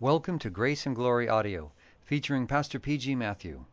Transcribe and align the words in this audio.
Welcome 0.00 0.38
to 0.38 0.50
Grace 0.50 0.86
and 0.86 0.94
Glory 0.94 1.28
Audio, 1.28 1.72
featuring 2.04 2.46
Pastor 2.46 2.78
P.G. 2.78 3.16
Matthew. 3.16 3.64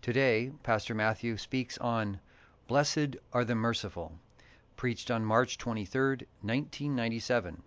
Today, 0.00 0.50
Pastor 0.62 0.94
Matthew 0.94 1.36
speaks 1.36 1.76
on 1.76 2.20
Blessed 2.66 3.16
are 3.34 3.44
the 3.44 3.54
Merciful, 3.54 4.18
preached 4.76 5.10
on 5.10 5.26
March 5.26 5.58
23, 5.58 6.24
1997. 6.40 7.62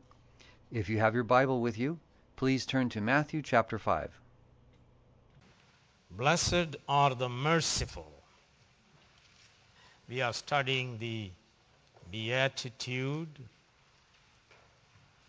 If 0.71 0.89
you 0.89 0.97
have 0.97 1.13
your 1.13 1.23
Bible 1.23 1.61
with 1.61 1.77
you, 1.77 1.99
please 2.37 2.65
turn 2.65 2.89
to 2.89 3.01
Matthew 3.01 3.43
chapter 3.43 3.77
5. 3.77 4.19
Blessed 6.09 6.77
are 6.89 7.13
the 7.13 7.29
merciful. 7.29 8.11
We 10.09 10.21
are 10.21 10.33
studying 10.33 10.97
the 10.97 11.29
Beatitude, 12.09 13.29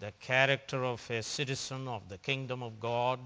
the 0.03 0.13
character 0.19 0.85
of 0.85 1.01
a 1.13 1.23
citizen 1.23 1.87
of 1.87 2.09
the 2.09 2.19
kingdom 2.19 2.61
of 2.61 2.81
God. 2.81 3.21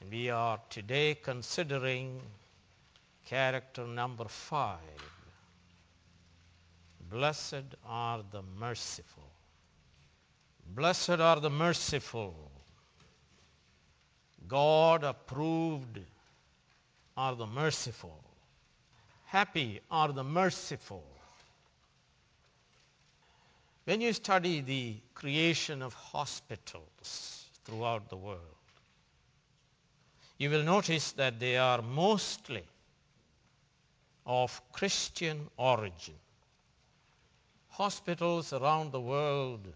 And 0.00 0.10
we 0.10 0.30
are 0.30 0.58
today 0.70 1.14
considering 1.22 2.22
character 3.26 3.86
number 3.86 4.24
five. 4.28 4.78
Blessed 7.10 7.66
are 7.84 8.22
the 8.30 8.40
merciful. 8.58 9.30
Blessed 10.74 11.20
are 11.20 11.38
the 11.38 11.50
merciful. 11.50 12.34
God 14.48 15.04
approved 15.04 16.00
are 17.14 17.34
the 17.34 17.46
merciful. 17.46 18.24
Happy 19.26 19.82
are 19.90 20.12
the 20.12 20.24
merciful. 20.24 21.04
When 23.86 24.00
you 24.00 24.12
study 24.12 24.62
the 24.62 24.96
creation 25.14 25.80
of 25.80 25.94
hospitals 25.94 27.44
throughout 27.64 28.08
the 28.08 28.16
world, 28.16 28.40
you 30.38 30.50
will 30.50 30.64
notice 30.64 31.12
that 31.12 31.38
they 31.38 31.56
are 31.56 31.80
mostly 31.82 32.64
of 34.26 34.60
Christian 34.72 35.48
origin. 35.56 36.16
Hospitals 37.68 38.52
around 38.52 38.90
the 38.90 39.00
world 39.00 39.72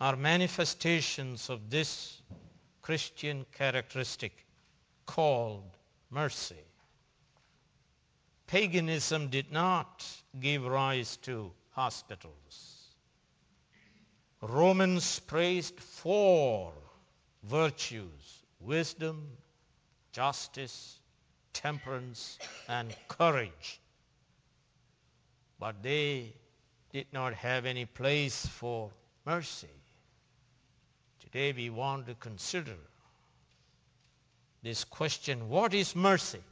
are 0.00 0.16
manifestations 0.16 1.50
of 1.50 1.68
this 1.68 2.22
Christian 2.80 3.44
characteristic 3.52 4.46
called 5.04 5.76
mercy. 6.08 6.64
Paganism 8.46 9.28
did 9.28 9.52
not 9.52 10.02
give 10.40 10.64
rise 10.64 11.18
to 11.18 11.52
hospitals. 11.72 12.82
Romans 14.40 15.20
praised 15.20 15.78
four 15.78 16.72
virtues 17.44 18.42
wisdom, 18.60 19.26
justice, 20.12 20.98
temperance, 21.52 22.38
and 22.68 22.94
courage. 23.08 23.80
But 25.58 25.82
they 25.82 26.32
did 26.92 27.06
not 27.12 27.34
have 27.34 27.66
any 27.66 27.86
place 27.86 28.46
for 28.46 28.90
mercy. 29.24 29.68
Today 31.20 31.52
we 31.52 31.70
want 31.70 32.06
to 32.06 32.14
consider 32.14 32.76
this 34.62 34.84
question 34.84 35.48
what 35.48 35.74
is 35.74 35.96
mercy? 35.96 36.42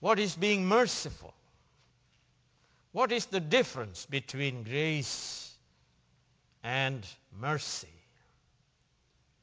What 0.00 0.18
is 0.18 0.34
being 0.34 0.66
merciful? 0.66 1.34
What 2.92 3.12
is 3.12 3.26
the 3.26 3.40
difference 3.40 4.04
between 4.06 4.64
grace 4.64 5.54
and 6.64 7.06
mercy? 7.38 7.88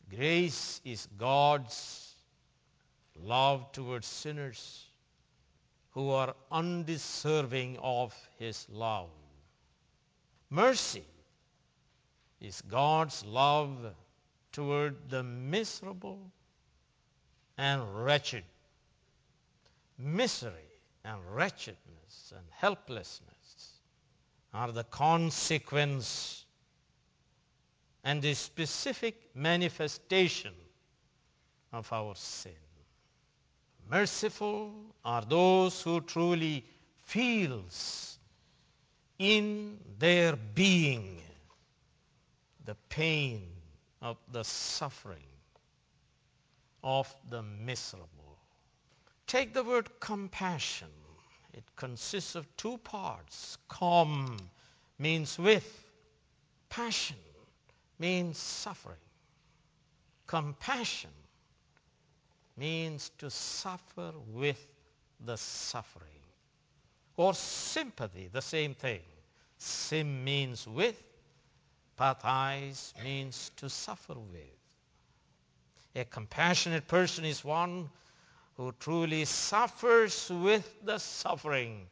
Grace 0.10 0.82
is 0.84 1.08
God's 1.18 2.14
love 3.16 3.72
towards 3.72 4.06
sinners 4.06 4.86
who 5.92 6.10
are 6.10 6.36
undeserving 6.52 7.78
of 7.82 8.14
his 8.38 8.68
love. 8.70 9.10
Mercy 10.50 11.06
is 12.42 12.62
God's 12.62 13.24
love 13.26 13.96
toward 14.52 15.10
the 15.10 15.24
miserable 15.24 16.20
and 17.58 18.04
wretched. 18.04 18.44
Misery 19.98 20.52
and 21.06 21.20
wretchedness 21.34 22.34
and 22.36 22.46
helplessness 22.52 23.37
are 24.58 24.72
the 24.72 24.84
consequence 24.86 26.44
and 28.04 28.24
the 28.24 28.34
specific 28.34 29.16
manifestation 29.36 30.54
of 31.72 31.94
our 31.94 32.16
sin. 32.16 32.64
Merciful 33.88 34.74
are 35.06 35.22
those 35.22 35.80
who 35.84 36.02
truly 36.02 36.66
feels 37.06 38.18
in 39.20 39.78
their 40.00 40.36
being 40.36 41.22
the 42.66 42.76
pain 42.90 43.44
of 44.02 44.18
the 44.32 44.44
suffering 44.44 45.30
of 46.84 47.14
the 47.30 47.44
miserable. 47.44 48.40
Take 49.28 49.54
the 49.54 49.64
word 49.64 50.00
compassion. 50.00 50.90
It 51.58 51.64
consists 51.76 52.36
of 52.36 52.46
two 52.56 52.78
parts. 52.78 53.58
Com 53.68 54.38
means 55.00 55.40
with, 55.40 55.68
passion 56.70 57.18
means 57.98 58.38
suffering. 58.38 58.98
Compassion 60.28 61.10
means 62.58 63.10
to 63.18 63.32
suffer 63.32 64.12
with 64.34 64.64
the 65.26 65.36
suffering. 65.36 66.22
Or 67.16 67.34
sympathy, 67.34 68.30
the 68.32 68.44
same 68.44 68.76
thing. 68.76 69.02
Sim 69.58 70.24
means 70.24 70.68
with, 70.68 71.02
pathais 71.98 72.94
means 73.04 73.50
to 73.56 73.68
suffer 73.68 74.14
with. 74.14 74.44
A 75.96 76.06
compassionate 76.06 76.88
person 76.88 77.26
is 77.26 77.44
one 77.44 77.90
who 78.58 78.74
truly 78.80 79.24
suffers 79.24 80.30
with 80.30 80.68
the 80.84 80.98
suffering 80.98 81.88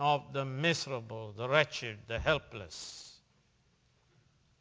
of 0.00 0.32
the 0.32 0.44
miserable, 0.44 1.32
the 1.36 1.48
wretched, 1.48 1.98
the 2.08 2.18
helpless. 2.18 3.12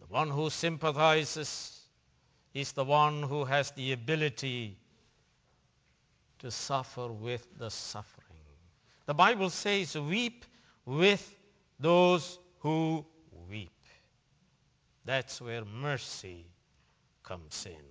The 0.01 0.07
one 0.07 0.29
who 0.29 0.49
sympathizes 0.49 1.79
is 2.53 2.73
the 2.73 2.83
one 2.83 3.23
who 3.23 3.45
has 3.45 3.71
the 3.71 3.93
ability 3.93 4.77
to 6.39 6.51
suffer 6.51 7.07
with 7.07 7.47
the 7.57 7.69
suffering. 7.69 8.25
The 9.05 9.13
Bible 9.13 9.49
says, 9.49 9.95
weep 9.97 10.45
with 10.85 11.35
those 11.79 12.37
who 12.59 13.05
weep. 13.49 13.71
That's 15.05 15.39
where 15.41 15.63
mercy 15.63 16.45
comes 17.23 17.65
in. 17.65 17.83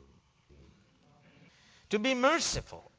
To 1.90 1.98
be 1.98 2.14
merciful, 2.14 2.90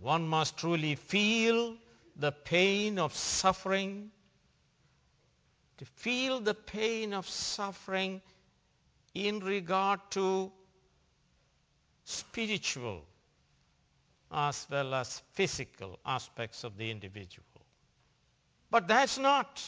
one 0.00 0.26
must 0.28 0.56
truly 0.56 0.94
feel 0.94 1.76
the 2.16 2.32
pain 2.32 2.98
of 2.98 3.14
suffering. 3.14 4.10
To 5.78 5.84
feel 5.84 6.40
the 6.40 6.54
pain 6.54 7.12
of 7.12 7.28
suffering 7.28 8.22
in 9.14 9.40
regard 9.40 10.00
to 10.12 10.52
spiritual 12.04 13.04
as 14.30 14.66
well 14.70 14.94
as 14.94 15.22
physical 15.32 15.98
aspects 16.04 16.64
of 16.64 16.76
the 16.76 16.90
individual. 16.90 17.44
But 18.70 18.88
that's 18.88 19.18
not 19.18 19.62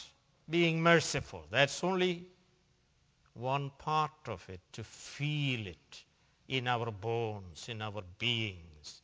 being 0.49 0.83
merciful. 0.83 1.45
That's 1.51 1.85
only 1.85 2.27
one 3.35 3.71
part 3.79 4.11
of 4.27 4.45
it, 4.49 4.61
to 4.73 4.85
feel 4.85 5.67
it 5.67 6.05
in 6.49 6.67
our 6.67 6.91
bones, 6.91 7.69
in 7.69 7.81
our 7.83 8.03
beings, 8.19 9.03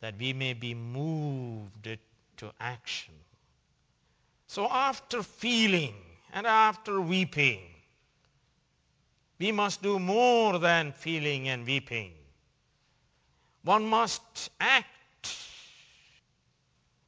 that 0.00 0.14
we 0.18 0.32
may 0.32 0.54
be 0.54 0.74
moved 0.74 1.98
to 2.36 2.52
action. 2.60 3.14
So 4.46 4.68
after 4.68 5.22
feeling 5.22 5.94
and 6.32 6.46
after 6.46 7.00
weeping, 7.00 7.60
we 9.38 9.52
must 9.52 9.82
do 9.82 9.98
more 9.98 10.58
than 10.58 10.92
feeling 10.92 11.48
and 11.48 11.66
weeping. 11.66 12.12
One 13.64 13.84
must 13.84 14.50
act. 14.60 14.86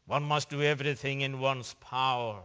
One 0.07 0.25
must 0.25 0.51
do 0.51 0.63
everything 0.63 1.23
in 1.23 1.41
one's 1.41 1.75
power 1.81 2.41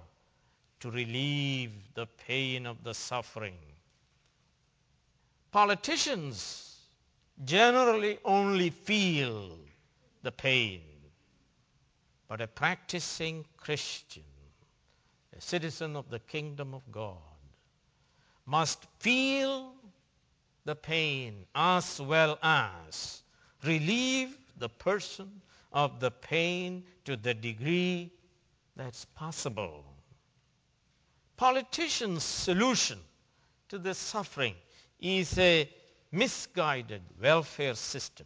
to 0.80 0.92
relieve 0.92 1.72
the 1.96 2.06
pain 2.28 2.66
of 2.66 2.84
the 2.84 2.94
suffering. 2.94 3.58
Politicians 5.52 6.78
generally 7.44 8.20
only 8.24 8.70
feel 8.70 9.58
the 10.26 10.32
pain, 10.32 10.82
but 12.28 12.42
a 12.42 12.48
practicing 12.48 13.46
Christian, 13.58 14.24
a 15.38 15.40
citizen 15.40 15.96
of 15.96 16.10
the 16.10 16.18
kingdom 16.18 16.74
of 16.74 16.82
God, 16.92 17.38
must 18.48 18.84
feel 18.98 19.72
the 20.66 20.76
pain 20.76 21.46
as 21.54 22.02
well 22.02 22.40
as 22.42 23.22
relieve 23.64 24.36
the 24.58 24.68
person 24.68 25.30
of 25.72 26.00
the 26.00 26.10
pain 26.10 26.84
to 27.04 27.16
the 27.16 27.36
degree 27.36 28.12
that's 28.76 29.06
possible. 29.06 29.86
Politicians' 31.38 32.24
solution 32.24 32.98
to 33.70 33.78
the 33.78 33.94
suffering 33.94 34.56
is 35.00 35.38
a 35.38 35.70
misguided 36.12 37.04
welfare 37.22 37.76
system 37.76 38.26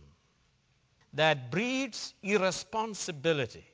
that 1.19 1.51
breeds 1.51 2.13
irresponsibility. 2.23 3.65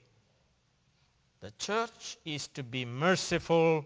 The 1.41 1.51
church 1.59 2.17
is 2.25 2.47
to 2.55 2.63
be 2.63 2.85
merciful 2.85 3.85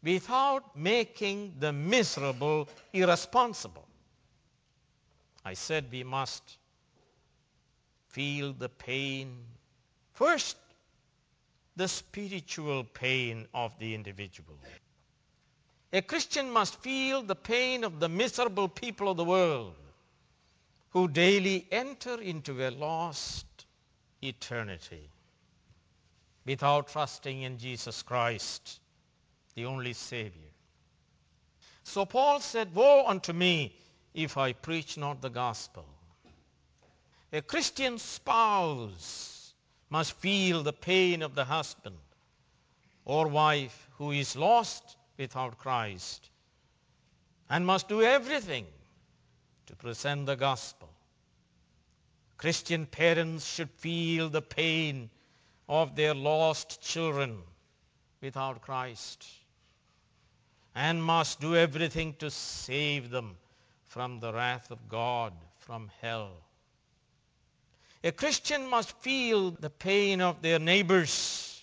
without 0.00 0.76
making 0.76 1.56
the 1.58 1.72
miserable 1.72 2.68
irresponsible. 2.92 3.88
I 5.44 5.54
said 5.54 5.86
we 5.90 6.04
must 6.04 6.56
feel 8.10 8.52
the 8.52 8.68
pain. 8.68 9.38
First, 10.12 10.56
the 11.74 11.88
spiritual 11.88 12.84
pain 12.84 13.48
of 13.52 13.76
the 13.80 13.92
individual. 13.92 14.56
A 15.92 16.00
Christian 16.00 16.48
must 16.48 16.76
feel 16.76 17.22
the 17.22 17.34
pain 17.34 17.82
of 17.82 17.98
the 17.98 18.08
miserable 18.08 18.68
people 18.68 19.10
of 19.10 19.16
the 19.16 19.24
world 19.24 19.74
who 20.94 21.08
daily 21.08 21.66
enter 21.72 22.20
into 22.20 22.66
a 22.66 22.70
lost 22.70 23.66
eternity 24.22 25.10
without 26.46 26.86
trusting 26.86 27.42
in 27.42 27.58
Jesus 27.58 28.02
Christ, 28.02 28.78
the 29.56 29.64
only 29.66 29.92
Savior. 29.92 30.52
So 31.82 32.06
Paul 32.06 32.38
said, 32.38 32.74
Woe 32.74 33.04
unto 33.06 33.32
me 33.32 33.76
if 34.14 34.38
I 34.38 34.52
preach 34.52 34.96
not 34.96 35.20
the 35.20 35.30
gospel. 35.30 35.84
A 37.32 37.42
Christian 37.42 37.98
spouse 37.98 39.52
must 39.90 40.12
feel 40.12 40.62
the 40.62 40.72
pain 40.72 41.22
of 41.22 41.34
the 41.34 41.44
husband 41.44 41.98
or 43.04 43.26
wife 43.26 43.88
who 43.98 44.12
is 44.12 44.36
lost 44.36 44.96
without 45.18 45.58
Christ 45.58 46.30
and 47.50 47.66
must 47.66 47.88
do 47.88 48.00
everything 48.00 48.66
to 49.66 49.76
present 49.76 50.26
the 50.26 50.36
gospel. 50.36 50.88
Christian 52.36 52.86
parents 52.86 53.46
should 53.46 53.70
feel 53.70 54.28
the 54.28 54.42
pain 54.42 55.10
of 55.68 55.96
their 55.96 56.14
lost 56.14 56.82
children 56.82 57.38
without 58.20 58.62
Christ 58.62 59.26
and 60.74 61.02
must 61.02 61.40
do 61.40 61.56
everything 61.56 62.14
to 62.18 62.30
save 62.30 63.10
them 63.10 63.36
from 63.86 64.20
the 64.20 64.32
wrath 64.32 64.70
of 64.70 64.88
God, 64.88 65.32
from 65.58 65.90
hell. 66.00 66.32
A 68.02 68.12
Christian 68.12 68.68
must 68.68 68.90
feel 68.98 69.52
the 69.52 69.70
pain 69.70 70.20
of 70.20 70.42
their 70.42 70.58
neighbors 70.58 71.62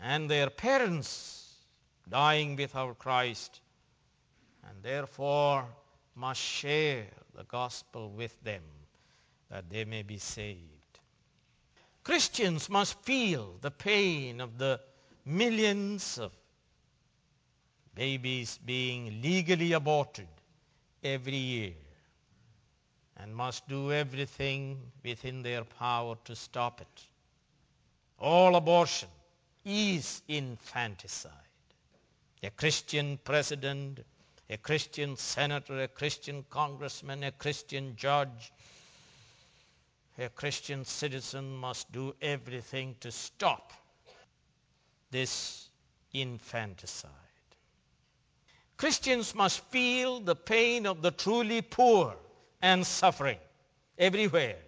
and 0.00 0.30
their 0.30 0.50
parents 0.50 1.52
dying 2.08 2.56
without 2.56 2.98
Christ 2.98 3.60
and 4.68 4.82
therefore 4.82 5.66
must 6.16 6.40
share 6.40 7.06
the 7.34 7.44
gospel 7.44 8.10
with 8.10 8.42
them 8.42 8.62
that 9.50 9.70
they 9.70 9.84
may 9.84 10.02
be 10.02 10.18
saved. 10.18 10.60
Christians 12.02 12.68
must 12.68 12.98
feel 13.02 13.58
the 13.60 13.70
pain 13.70 14.40
of 14.40 14.58
the 14.58 14.80
millions 15.24 16.18
of 16.18 16.32
babies 17.94 18.58
being 18.64 19.20
legally 19.22 19.72
aborted 19.72 20.28
every 21.02 21.36
year 21.36 21.74
and 23.16 23.34
must 23.34 23.66
do 23.68 23.92
everything 23.92 24.78
within 25.04 25.42
their 25.42 25.64
power 25.64 26.16
to 26.24 26.36
stop 26.36 26.80
it. 26.80 27.02
All 28.18 28.56
abortion 28.56 29.08
is 29.64 30.22
infanticide. 30.28 31.32
A 32.42 32.50
Christian 32.50 33.18
president, 33.24 34.00
a 34.48 34.56
Christian 34.56 35.16
senator, 35.16 35.82
a 35.82 35.88
Christian 35.88 36.44
congressman, 36.48 37.24
a 37.24 37.32
Christian 37.32 37.96
judge, 37.96 38.52
a 40.18 40.28
Christian 40.28 40.84
citizen 40.84 41.56
must 41.56 41.90
do 41.92 42.14
everything 42.22 42.96
to 43.00 43.10
stop 43.10 43.72
this 45.10 45.68
infanticide. 46.12 47.10
Christians 48.76 49.34
must 49.34 49.60
feel 49.70 50.20
the 50.20 50.36
pain 50.36 50.86
of 50.86 51.02
the 51.02 51.10
truly 51.10 51.62
poor 51.62 52.14
and 52.62 52.86
suffering 52.86 53.38
everywhere 53.98 54.58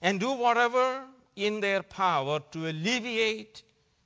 and 0.00 0.20
do 0.20 0.32
whatever 0.32 1.04
in 1.36 1.60
their 1.60 1.82
power 1.82 2.40
to 2.52 2.68
alleviate 2.68 3.62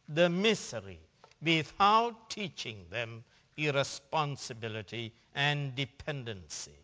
the 0.08 0.28
misery 0.28 1.00
without 1.42 2.30
teaching 2.30 2.86
them 2.90 3.24
irresponsibility 3.58 5.12
and 5.34 5.74
dependency. 5.74 6.78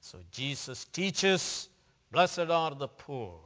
So 0.00 0.18
Jesus 0.30 0.84
teaches 0.84 1.68
blessed 2.12 2.50
are 2.50 2.74
the 2.74 2.88
poor, 2.88 3.40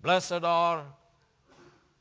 blessed 0.00 0.44
are 0.44 0.84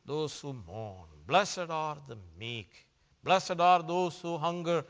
those 0.06 0.40
who 0.40 0.54
mourn, 0.54 1.08
blessed 1.26 1.70
are 1.70 1.98
the 2.08 2.18
meek, 2.40 2.88
blessed 3.24 3.60
are 3.60 3.82
those 3.82 4.20
who 4.22 4.38
hunger 4.38 4.86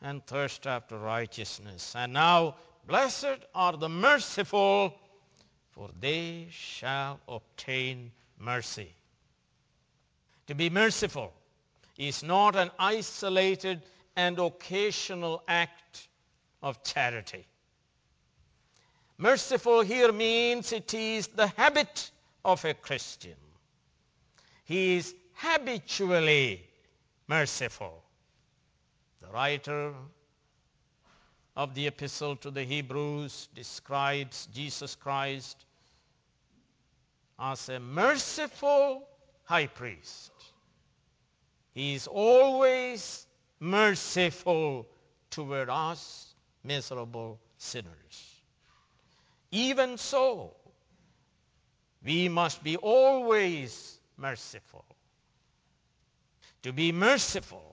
and 0.00 0.26
thirst 0.26 0.66
after 0.66 0.98
righteousness. 0.98 1.94
And 1.94 2.12
now, 2.12 2.56
blessed 2.86 3.38
are 3.54 3.76
the 3.76 3.88
merciful, 3.88 4.94
for 5.70 5.90
they 6.00 6.48
shall 6.50 7.20
obtain 7.28 8.10
mercy. 8.38 8.92
To 10.46 10.54
be 10.54 10.70
merciful 10.70 11.32
is 11.96 12.22
not 12.22 12.56
an 12.56 12.70
isolated 12.78 13.82
and 14.16 14.38
occasional 14.38 15.42
act 15.46 16.08
of 16.62 16.82
charity. 16.82 17.46
Merciful 19.18 19.82
here 19.82 20.12
means 20.12 20.72
it 20.72 20.94
is 20.94 21.28
the 21.28 21.46
habit 21.48 22.10
of 22.44 22.64
a 22.64 22.74
Christian. 22.74 23.36
He 24.64 24.96
is 24.96 25.14
habitually 25.34 26.66
merciful. 27.28 28.02
The 29.20 29.28
writer 29.28 29.94
of 31.56 31.74
the 31.74 31.86
epistle 31.86 32.36
to 32.36 32.50
the 32.50 32.64
Hebrews 32.64 33.48
describes 33.54 34.48
Jesus 34.52 34.94
Christ 34.94 35.64
as 37.38 37.68
a 37.68 37.78
merciful 37.78 39.06
high 39.44 39.66
priest. 39.66 40.32
He 41.74 41.94
is 41.94 42.06
always 42.06 43.26
merciful 43.58 44.86
toward 45.30 45.70
us 45.70 46.34
miserable 46.62 47.40
sinners. 47.56 48.42
Even 49.50 49.98
so, 49.98 50.54
we 52.04 52.28
must 52.28 52.62
be 52.62 52.76
always 52.76 53.98
merciful. 54.16 54.84
To 56.62 56.72
be 56.72 56.92
merciful 56.92 57.72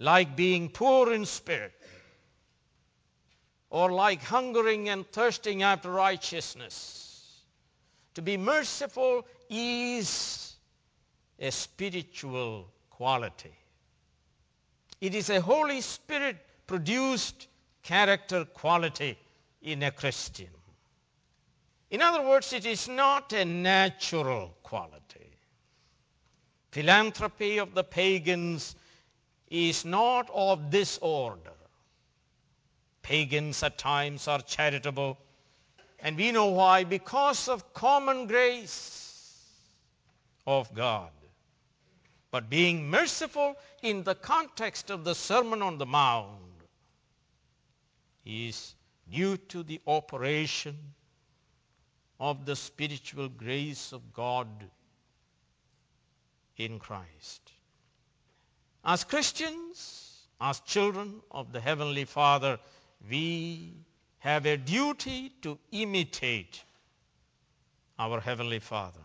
like 0.00 0.34
being 0.34 0.70
poor 0.70 1.12
in 1.12 1.26
spirit, 1.26 1.74
or 3.68 3.92
like 3.92 4.22
hungering 4.22 4.88
and 4.88 5.06
thirsting 5.12 5.62
after 5.62 5.90
righteousness. 5.90 7.06
To 8.14 8.22
be 8.22 8.36
merciful 8.36 9.26
is 9.48 10.49
a 11.40 11.50
spiritual 11.50 12.70
quality. 12.90 13.54
It 15.00 15.14
is 15.14 15.30
a 15.30 15.40
Holy 15.40 15.80
Spirit 15.80 16.36
produced 16.66 17.48
character 17.82 18.44
quality 18.44 19.18
in 19.62 19.82
a 19.82 19.90
Christian. 19.90 20.50
In 21.90 22.02
other 22.02 22.22
words, 22.22 22.52
it 22.52 22.66
is 22.66 22.86
not 22.86 23.32
a 23.32 23.44
natural 23.44 24.54
quality. 24.62 25.30
Philanthropy 26.70 27.58
of 27.58 27.74
the 27.74 27.82
pagans 27.82 28.76
is 29.48 29.84
not 29.84 30.30
of 30.32 30.70
this 30.70 30.98
order. 31.02 31.50
Pagans 33.02 33.62
at 33.62 33.78
times 33.78 34.28
are 34.28 34.40
charitable, 34.40 35.18
and 35.98 36.16
we 36.16 36.30
know 36.30 36.46
why 36.46 36.84
because 36.84 37.48
of 37.48 37.74
common 37.74 38.26
grace 38.26 39.42
of 40.46 40.72
God. 40.74 41.10
But 42.30 42.48
being 42.48 42.88
merciful 42.88 43.56
in 43.82 44.04
the 44.04 44.14
context 44.14 44.90
of 44.90 45.04
the 45.04 45.14
Sermon 45.14 45.62
on 45.62 45.78
the 45.78 45.86
Mount 45.86 46.38
is 48.24 48.74
due 49.10 49.36
to 49.36 49.62
the 49.62 49.80
operation 49.86 50.76
of 52.20 52.44
the 52.44 52.54
spiritual 52.54 53.28
grace 53.28 53.92
of 53.92 54.12
God 54.12 54.48
in 56.56 56.78
Christ. 56.78 57.40
As 58.84 59.04
Christians, 59.04 60.28
as 60.40 60.60
children 60.60 61.20
of 61.30 61.52
the 61.52 61.60
Heavenly 61.60 62.04
Father, 62.04 62.58
we 63.10 63.74
have 64.18 64.46
a 64.46 64.56
duty 64.56 65.30
to 65.42 65.58
imitate 65.72 66.62
our 67.98 68.20
Heavenly 68.20 68.60
Father, 68.60 68.99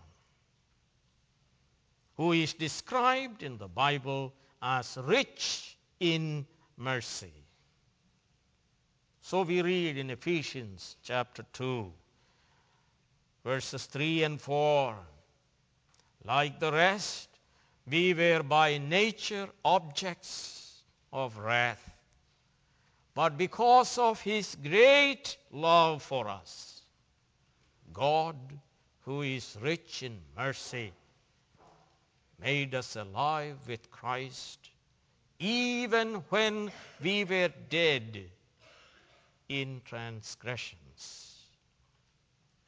who 2.18 2.32
is 2.32 2.54
described 2.54 3.44
in 3.44 3.58
the 3.58 3.68
Bible 3.68 4.34
as 4.62 4.98
rich 5.04 5.78
in 6.00 6.46
mercy. 6.78 7.34
So 9.22 9.42
we 9.42 9.62
read 9.62 9.98
in 9.98 10.10
Ephesians 10.12 10.96
chapter 11.04 11.46
2, 11.54 11.92
verses 13.44 13.86
3 13.86 14.24
and 14.24 14.40
4. 14.40 14.96
Like 16.24 16.60
the 16.60 16.72
rest, 16.72 17.30
we 17.90 18.14
were 18.14 18.44
by 18.44 18.78
nature 18.78 19.48
objects 19.64 20.84
of 21.12 21.38
wrath. 21.38 21.92
But 23.14 23.38
because 23.38 23.98
of 23.98 24.22
his 24.22 24.56
great 24.62 25.38
love 25.52 26.02
for 26.04 26.28
us, 26.28 26.82
God, 27.94 28.36
who 29.06 29.22
is 29.22 29.58
rich 29.62 30.04
in 30.04 30.20
mercy, 30.36 30.92
made 32.42 32.76
us 32.76 32.96
alive 32.96 33.58
with 33.68 33.90
Christ 33.92 34.70
even 35.40 36.16
when 36.30 36.72
we 37.04 37.24
were 37.24 37.52
dead 37.70 38.24
in 39.50 39.82
transgressions. 39.86 41.36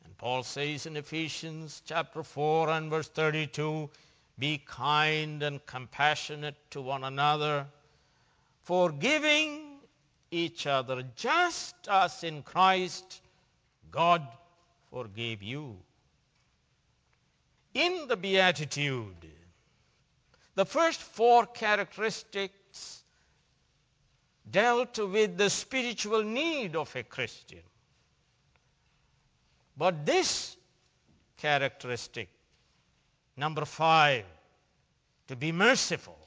And 0.04 0.18
Paul 0.18 0.44
says 0.44 0.86
in 0.86 0.98
Ephesians 0.98 1.82
chapter 1.86 2.24
4 2.24 2.70
and 2.70 2.90
verse 2.90 3.08
32 3.08 3.90
Be 4.38 4.62
kind 4.66 5.44
and 5.44 5.66
compassionate 5.66 6.56
to 6.72 6.82
one 6.82 7.04
another, 7.04 7.66
forgiving 8.64 9.80
each 10.30 10.68
other, 10.68 11.04
just 11.16 11.76
as 11.90 12.24
in 12.24 12.44
Christ 12.44 13.22
God 13.92 14.28
forgave 14.92 15.42
you. 15.42 15.78
In 17.74 18.08
the 18.08 18.18
Beatitude, 18.18 19.37
the 20.58 20.66
first 20.66 21.00
four 21.00 21.46
characteristics 21.46 23.04
dealt 24.50 24.98
with 24.98 25.38
the 25.38 25.52
spiritual 25.52 26.24
need 26.24 26.76
of 26.76 26.96
a 26.96 27.04
Christian. 27.04 27.62
But 29.78 30.04
this 30.04 30.58
characteristic, 31.38 32.30
number 33.36 33.66
five, 33.66 34.26
to 35.28 35.36
be 35.36 35.52
merciful, 35.52 36.18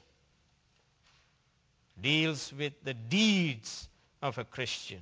deals 1.99 2.53
with 2.57 2.71
the 2.85 2.93
deeds 2.93 3.89
of 4.21 4.37
a 4.37 4.45
Christian. 4.45 5.01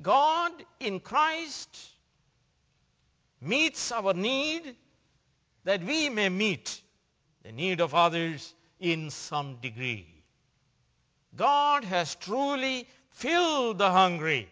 God 0.00 0.52
in 0.78 1.00
Christ 1.00 1.76
meets 3.40 3.90
our 3.90 4.14
need 4.14 4.76
that 5.64 5.82
we 5.82 6.10
may 6.10 6.28
meet 6.28 6.80
the 7.42 7.52
need 7.52 7.80
of 7.80 7.94
others 7.94 8.54
in 8.80 9.10
some 9.10 9.56
degree. 9.56 10.06
God 11.36 11.84
has 11.84 12.14
truly 12.14 12.86
filled 13.10 13.78
the 13.78 13.90
hungry 13.90 14.48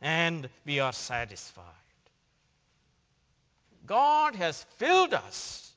and 0.00 0.48
we 0.64 0.80
are 0.80 0.92
satisfied. 0.92 1.64
God 3.86 4.34
has 4.36 4.64
filled 4.76 5.14
us 5.14 5.72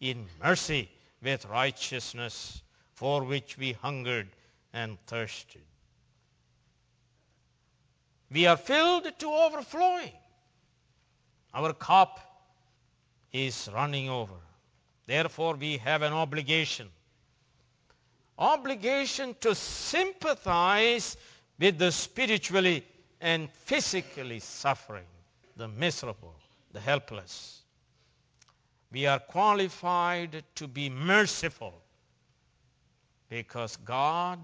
in 0.00 0.26
mercy 0.42 0.90
with 1.22 1.44
righteousness 1.46 2.62
for 2.94 3.24
which 3.24 3.56
we 3.56 3.72
hungered 3.72 4.28
and 4.72 4.98
thirsted. 5.06 5.62
We 8.30 8.46
are 8.46 8.56
filled 8.56 9.10
to 9.18 9.32
overflowing. 9.32 10.12
Our 11.52 11.72
cup 11.72 12.20
is 13.32 13.68
running 13.72 14.08
over. 14.08 14.34
Therefore, 15.10 15.54
we 15.54 15.78
have 15.78 16.02
an 16.02 16.12
obligation. 16.12 16.88
Obligation 18.38 19.34
to 19.40 19.56
sympathize 19.56 21.16
with 21.58 21.78
the 21.78 21.90
spiritually 21.90 22.84
and 23.20 23.50
physically 23.50 24.38
suffering, 24.38 25.08
the 25.56 25.66
miserable, 25.66 26.36
the 26.72 26.78
helpless. 26.78 27.62
We 28.92 29.06
are 29.06 29.18
qualified 29.18 30.44
to 30.54 30.68
be 30.68 30.88
merciful 30.88 31.74
because 33.28 33.78
God 33.78 34.38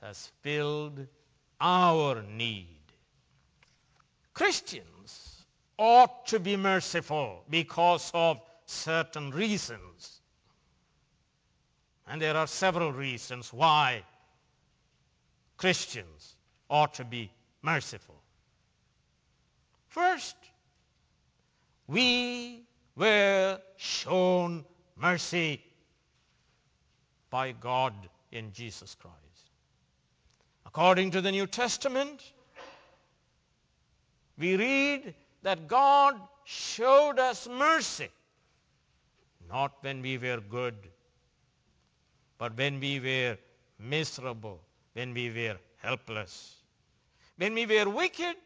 has 0.00 0.30
filled 0.42 1.08
our 1.60 2.22
need. 2.22 2.68
Christians 4.32 5.44
ought 5.76 6.28
to 6.28 6.38
be 6.38 6.56
merciful 6.56 7.42
because 7.50 8.12
of 8.14 8.40
certain 8.66 9.30
reasons. 9.30 10.20
And 12.06 12.20
there 12.20 12.36
are 12.36 12.46
several 12.46 12.92
reasons 12.92 13.52
why 13.52 14.02
Christians 15.56 16.36
ought 16.68 16.94
to 16.94 17.04
be 17.04 17.30
merciful. 17.62 18.20
First, 19.88 20.36
we 21.86 22.62
were 22.96 23.60
shown 23.76 24.64
mercy 24.96 25.62
by 27.30 27.52
God 27.52 27.94
in 28.32 28.52
Jesus 28.52 28.94
Christ. 28.96 29.14
According 30.66 31.12
to 31.12 31.20
the 31.20 31.30
New 31.30 31.46
Testament, 31.46 32.20
we 34.38 34.56
read 34.56 35.14
that 35.42 35.68
God 35.68 36.20
showed 36.44 37.18
us 37.18 37.48
mercy 37.48 38.08
not 39.54 39.72
when 39.82 40.02
we 40.02 40.18
were 40.18 40.40
good, 40.58 40.74
but 42.38 42.56
when 42.56 42.80
we 42.80 42.98
were 42.98 43.36
miserable, 43.78 44.60
when 44.94 45.14
we 45.14 45.26
were 45.30 45.56
helpless. 45.76 46.56
When 47.36 47.54
we 47.54 47.64
were 47.66 47.88
wicked, 47.88 48.36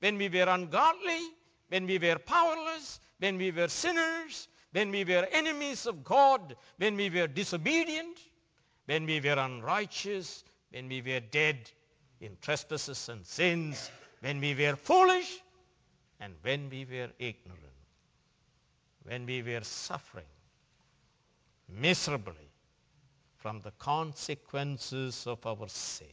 when 0.00 0.18
we 0.18 0.28
were 0.28 0.48
ungodly, 0.56 1.22
when 1.68 1.86
we 1.86 1.98
were 1.98 2.18
powerless, 2.18 3.00
when 3.18 3.38
we 3.38 3.50
were 3.50 3.68
sinners, 3.68 4.48
when 4.72 4.90
we 4.90 5.04
were 5.04 5.26
enemies 5.32 5.86
of 5.86 6.04
God, 6.04 6.54
when 6.76 6.96
we 6.96 7.08
were 7.08 7.26
disobedient, 7.26 8.18
when 8.86 9.06
we 9.06 9.20
were 9.20 9.38
unrighteous, 9.48 10.44
when 10.70 10.88
we 10.88 11.00
were 11.00 11.20
dead 11.20 11.70
in 12.20 12.36
trespasses 12.42 13.08
and 13.08 13.24
sins, 13.24 13.90
when 14.20 14.40
we 14.40 14.54
were 14.54 14.76
foolish, 14.76 15.38
and 16.20 16.34
when 16.42 16.68
we 16.68 16.84
were 16.84 17.10
ignorant, 17.18 17.78
when 19.04 19.24
we 19.24 19.42
were 19.42 19.62
suffering 19.62 20.32
miserably 21.68 22.50
from 23.36 23.60
the 23.60 23.70
consequences 23.72 25.26
of 25.26 25.44
our 25.46 25.68
sin. 25.68 26.06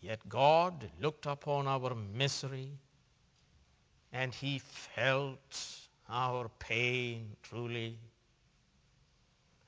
Yet 0.00 0.28
God 0.28 0.90
looked 1.00 1.26
upon 1.26 1.66
our 1.66 1.94
misery 1.94 2.70
and 4.12 4.32
he 4.32 4.60
felt 4.60 5.78
our 6.08 6.48
pain 6.58 7.36
truly. 7.42 7.98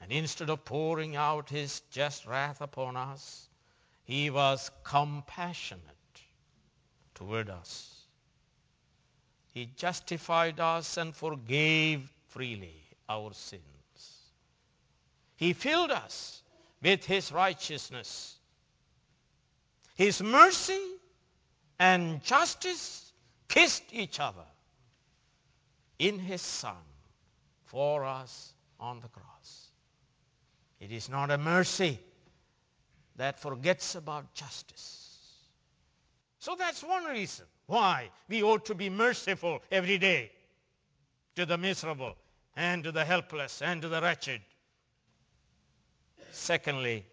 And 0.01 0.11
instead 0.13 0.49
of 0.49 0.65
pouring 0.65 1.17
out 1.17 1.51
his 1.51 1.83
just 1.91 2.27
wrath 2.27 2.61
upon 2.61 2.97
us, 2.97 3.49
he 4.05 4.31
was 4.31 4.71
compassionate 4.83 5.85
toward 7.15 7.51
us. 7.51 7.95
He 9.53 9.67
justified 9.77 10.59
us 10.59 10.97
and 10.97 11.15
forgave 11.15 12.11
freely 12.29 12.83
our 13.09 13.33
sins. 13.35 13.80
He 15.41 15.55
filled 15.55 15.91
us 15.91 16.43
with 16.83 17.07
His 17.07 17.33
righteousness. 17.33 18.37
His 19.95 20.21
mercy 20.21 20.83
and 21.79 22.23
justice 22.23 23.11
kissed 23.49 23.85
each 23.91 24.21
other 24.21 24.45
in 25.99 26.19
His 26.19 26.43
Son 26.43 26.77
for 27.65 28.05
us 28.05 28.53
on 28.79 29.01
the 29.01 29.09
cross. 29.09 29.71
It 30.79 30.93
is 30.93 31.09
not 31.09 31.31
a 31.31 31.39
mercy 31.39 31.99
that 33.17 33.41
forgets 33.41 33.95
about 33.95 34.35
justice. 34.35 35.09
So 36.41 36.55
that's 36.59 36.83
one 36.83 37.05
reason 37.05 37.47
why 37.65 38.11
we 38.29 38.43
ought 38.43 38.67
to 38.67 38.75
be 38.75 38.91
merciful 38.91 39.63
every 39.73 39.97
day 39.97 40.33
to 41.37 41.47
the 41.47 41.57
miserable 41.57 42.15
and 42.55 42.85
to 42.85 42.93
the 42.93 43.07
helpless 43.07 43.63
and 43.63 43.81
to 43.81 43.89
the 43.89 44.03
wretched. 44.03 44.43
Secondly, 46.33 47.07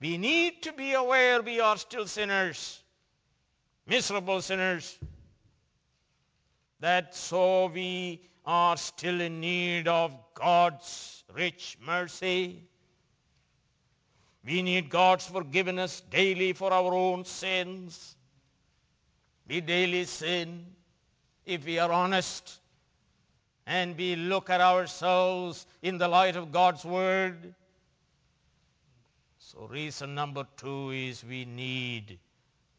we 0.00 0.18
need 0.18 0.62
to 0.62 0.72
be 0.72 0.92
aware 0.92 1.42
we 1.42 1.60
are 1.60 1.76
still 1.76 2.06
sinners, 2.06 2.80
miserable 3.86 4.40
sinners, 4.40 4.98
that 6.80 7.14
so 7.14 7.66
we 7.66 8.22
are 8.46 8.76
still 8.76 9.20
in 9.20 9.40
need 9.40 9.88
of 9.88 10.16
God's 10.34 11.24
rich 11.34 11.76
mercy. 11.84 12.62
We 14.44 14.62
need 14.62 14.88
God's 14.88 15.26
forgiveness 15.26 16.00
daily 16.10 16.52
for 16.52 16.72
our 16.72 16.94
own 16.94 17.24
sins. 17.24 18.16
We 19.48 19.60
daily 19.60 20.04
sin 20.04 20.66
if 21.44 21.64
we 21.66 21.78
are 21.78 21.90
honest 21.90 22.60
and 23.66 23.96
we 23.98 24.16
look 24.16 24.48
at 24.48 24.62
ourselves 24.62 25.66
in 25.82 25.98
the 25.98 26.08
light 26.08 26.36
of 26.36 26.50
God's 26.50 26.84
Word. 26.84 27.54
So, 29.58 29.66
reason 29.66 30.14
number 30.14 30.46
two 30.56 30.90
is 30.90 31.24
we 31.24 31.44
need 31.44 32.20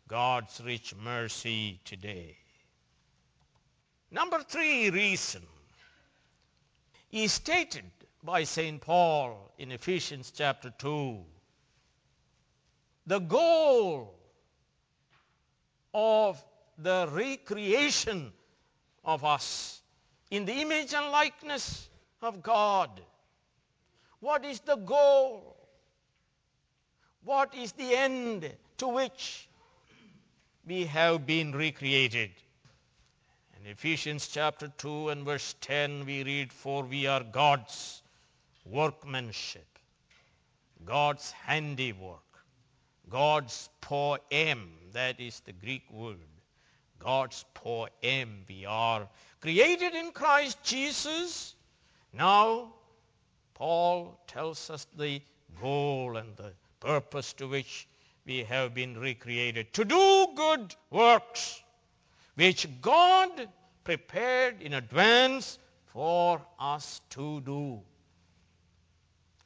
God's 0.08 0.62
rich 0.64 0.96
mercy 0.96 1.82
today. 1.84 2.38
Number 4.12 4.42
three 4.48 4.90
reason 4.90 5.42
is 7.12 7.34
stated 7.34 7.84
by 8.24 8.46
St. 8.46 8.80
Paul 8.80 9.52
in 9.58 9.74
Ephesians 9.74 10.32
chapter 10.34 10.72
2. 10.78 11.20
The 13.08 13.20
goal 13.20 14.16
of 15.94 16.42
the 16.78 17.10
recreation 17.12 18.32
of 19.04 19.26
us 19.26 19.82
in 20.32 20.46
the 20.46 20.54
image 20.54 20.94
and 20.94 21.12
likeness 21.12 21.90
of 22.22 22.42
God. 22.42 23.02
What 24.22 24.46
is 24.46 24.62
the 24.62 24.78
goal? 24.78 25.59
What 27.24 27.54
is 27.54 27.72
the 27.74 27.96
end 27.96 28.52
to 28.78 28.88
which 28.88 29.48
we 30.66 30.86
have 30.86 31.26
been 31.26 31.52
recreated? 31.52 32.32
In 33.60 33.70
Ephesians 33.70 34.28
chapter 34.28 34.72
2 34.78 35.10
and 35.10 35.26
verse 35.26 35.56
10, 35.62 36.06
we 36.06 36.24
read, 36.24 36.54
For 36.54 36.84
we 36.84 37.08
are 37.08 37.24
God's 37.24 38.02
workmanship, 38.66 39.80
God's 40.86 41.32
handiwork, 41.32 42.44
God's 43.10 43.70
poem, 43.82 44.72
that 44.94 45.20
is 45.20 45.42
the 45.42 45.54
Greek 45.54 45.84
word. 45.92 46.18
God's 47.00 47.46
poem. 47.54 48.46
We 48.48 48.66
are 48.66 49.08
created 49.42 49.96
in 49.96 50.12
Christ 50.12 50.62
Jesus. 50.64 51.56
Now, 52.14 52.74
Paul 53.54 54.20
tells 54.28 54.70
us 54.70 54.86
the 54.98 55.22
goal 55.62 56.18
and 56.18 56.36
the 56.36 56.54
purpose 56.80 57.34
to 57.34 57.48
which 57.48 57.88
we 58.26 58.44
have 58.44 58.74
been 58.74 58.98
recreated 58.98 59.74
to 59.74 59.86
do 59.86 60.28
good 60.36 60.76
works 60.90 61.62
which 62.36 62.68
God 62.82 63.50
prepared 63.84 64.62
in 64.62 64.74
advance 64.74 65.60
for 65.88 66.42
us 66.60 67.02
to 67.10 67.42
do. 67.42 67.82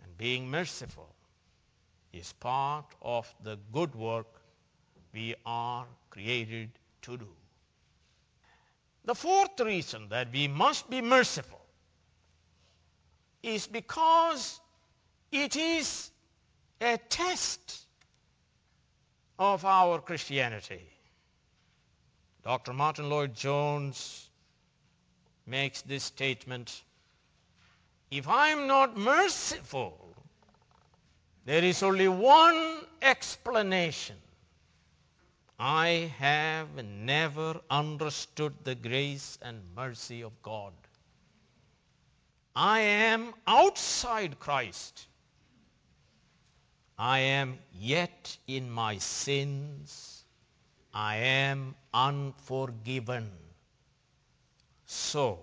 And 0.04 0.18
being 0.18 0.52
merciful 0.52 1.10
is 2.12 2.32
part 2.34 2.86
of 3.02 3.34
the 3.44 3.58
good 3.72 3.96
work 3.96 4.28
we 5.14 5.34
are 5.46 5.88
created 6.10 6.70
to 7.04 7.18
do. 7.18 7.30
The 9.06 9.16
fourth 9.16 9.60
reason 9.60 10.10
that 10.10 10.32
we 10.32 10.48
must 10.48 10.90
be 10.90 11.02
merciful 11.02 11.66
is 13.42 13.68
because 13.68 14.60
it 15.32 15.56
is 15.56 16.12
a 16.84 16.98
test 16.98 17.86
of 19.40 19.66
our 19.66 20.00
Christianity. 20.00 20.82
Dr. 22.44 22.74
Martyn 22.74 23.10
Lloyd-Jones 23.10 24.30
makes 25.46 25.82
this 25.82 26.04
statement 26.04 26.84
If 28.12 28.28
I'm 28.28 28.68
not 28.68 28.98
merciful, 28.98 29.98
there 31.46 31.64
is 31.64 31.84
only 31.84 32.08
one 32.08 32.80
explanation 33.02 34.16
I 35.60 36.12
have 36.18 36.84
never 36.84 37.62
understood 37.70 38.54
the 38.64 38.76
grace 38.76 39.38
and 39.42 39.62
mercy 39.76 40.24
of 40.24 40.42
God. 40.42 40.74
I 42.56 42.80
am 42.80 43.34
outside 43.48 44.40
Christ. 44.40 45.08
I 46.98 47.20
am 47.20 47.58
yet 47.74 48.38
in 48.48 48.70
my 48.70 48.98
sins. 48.98 50.24
I 50.94 51.18
am 51.18 51.76
unforgiven. 51.94 53.32
So, 54.86 55.40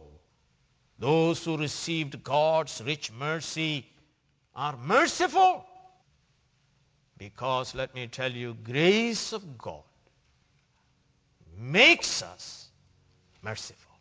those 0.99 1.45
who 1.45 1.57
received 1.57 2.23
God's 2.23 2.81
rich 2.85 3.11
mercy 3.11 3.87
are 4.55 4.77
merciful 4.77 5.65
because, 7.19 7.75
let 7.75 7.95
me 7.95 8.07
tell 8.07 8.33
you, 8.33 8.55
grace 8.55 9.33
of 9.33 9.59
God 9.59 9.83
makes 11.59 12.23
us 12.23 12.69
merciful. 13.43 13.93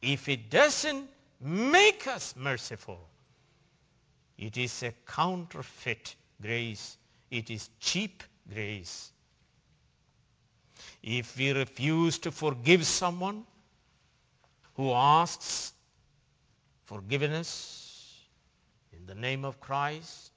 If 0.00 0.28
it 0.28 0.48
doesn't 0.48 1.08
make 1.40 2.06
us 2.06 2.34
merciful, 2.36 3.09
it 4.40 4.56
is 4.56 4.82
a 4.82 4.92
counterfeit 5.06 6.16
grace. 6.40 6.96
It 7.30 7.50
is 7.50 7.68
cheap 7.78 8.24
grace. 8.50 9.12
If 11.02 11.36
we 11.36 11.52
refuse 11.52 12.18
to 12.20 12.30
forgive 12.30 12.86
someone 12.86 13.44
who 14.74 14.92
asks 14.92 15.74
forgiveness 16.86 18.24
in 18.94 19.04
the 19.04 19.14
name 19.14 19.44
of 19.44 19.60
Christ, 19.60 20.32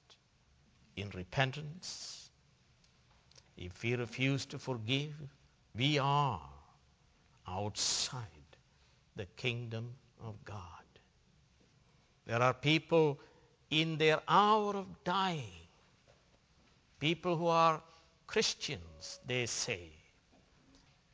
in 0.96 1.08
repentance, 1.14 2.28
if 3.56 3.82
we 3.82 3.94
refuse 3.94 4.44
to 4.46 4.58
forgive, 4.58 5.14
we 5.74 5.98
are 5.98 6.42
outside 7.48 8.20
the 9.16 9.26
kingdom 9.36 9.94
of 10.22 10.34
God. 10.44 10.60
There 12.26 12.42
are 12.42 12.52
people 12.52 13.18
in 13.70 13.98
their 13.98 14.20
hour 14.28 14.76
of 14.76 14.86
dying, 15.04 15.66
people 17.00 17.36
who 17.36 17.46
are 17.46 17.82
Christians, 18.26 19.20
they 19.26 19.46
say, 19.46 19.90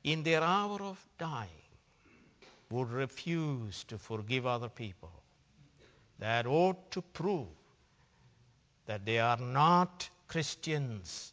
in 0.05 0.23
their 0.23 0.43
hour 0.43 0.81
of 0.81 0.99
dying, 1.19 1.49
would 2.71 2.91
refuse 2.91 3.85
to 3.85 3.99
forgive 3.99 4.47
other 4.47 4.69
people. 4.69 5.11
That 6.19 6.47
ought 6.47 6.91
to 6.93 7.03
prove 7.03 7.49
that 8.87 9.05
they 9.05 9.19
are 9.19 9.39
not 9.39 10.09
Christians. 10.29 11.33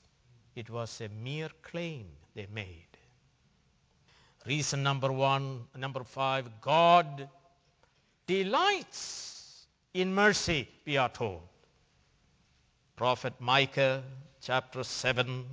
It 0.56 0.70
was 0.70 1.02
a 1.02 1.10
mere 1.10 1.50
claim 1.62 2.08
they 2.34 2.48
made. 2.54 2.86
Reason 4.46 4.82
number 4.82 5.12
one, 5.12 5.66
number 5.76 6.04
five, 6.04 6.50
God 6.62 7.30
delights 8.26 9.37
in 9.94 10.14
mercy, 10.14 10.68
we 10.86 10.98
are 10.98 11.10
told. 11.10 11.42
Prophet 12.96 13.34
Micah, 13.40 14.04
chapter 14.42 14.84
7, 14.84 15.46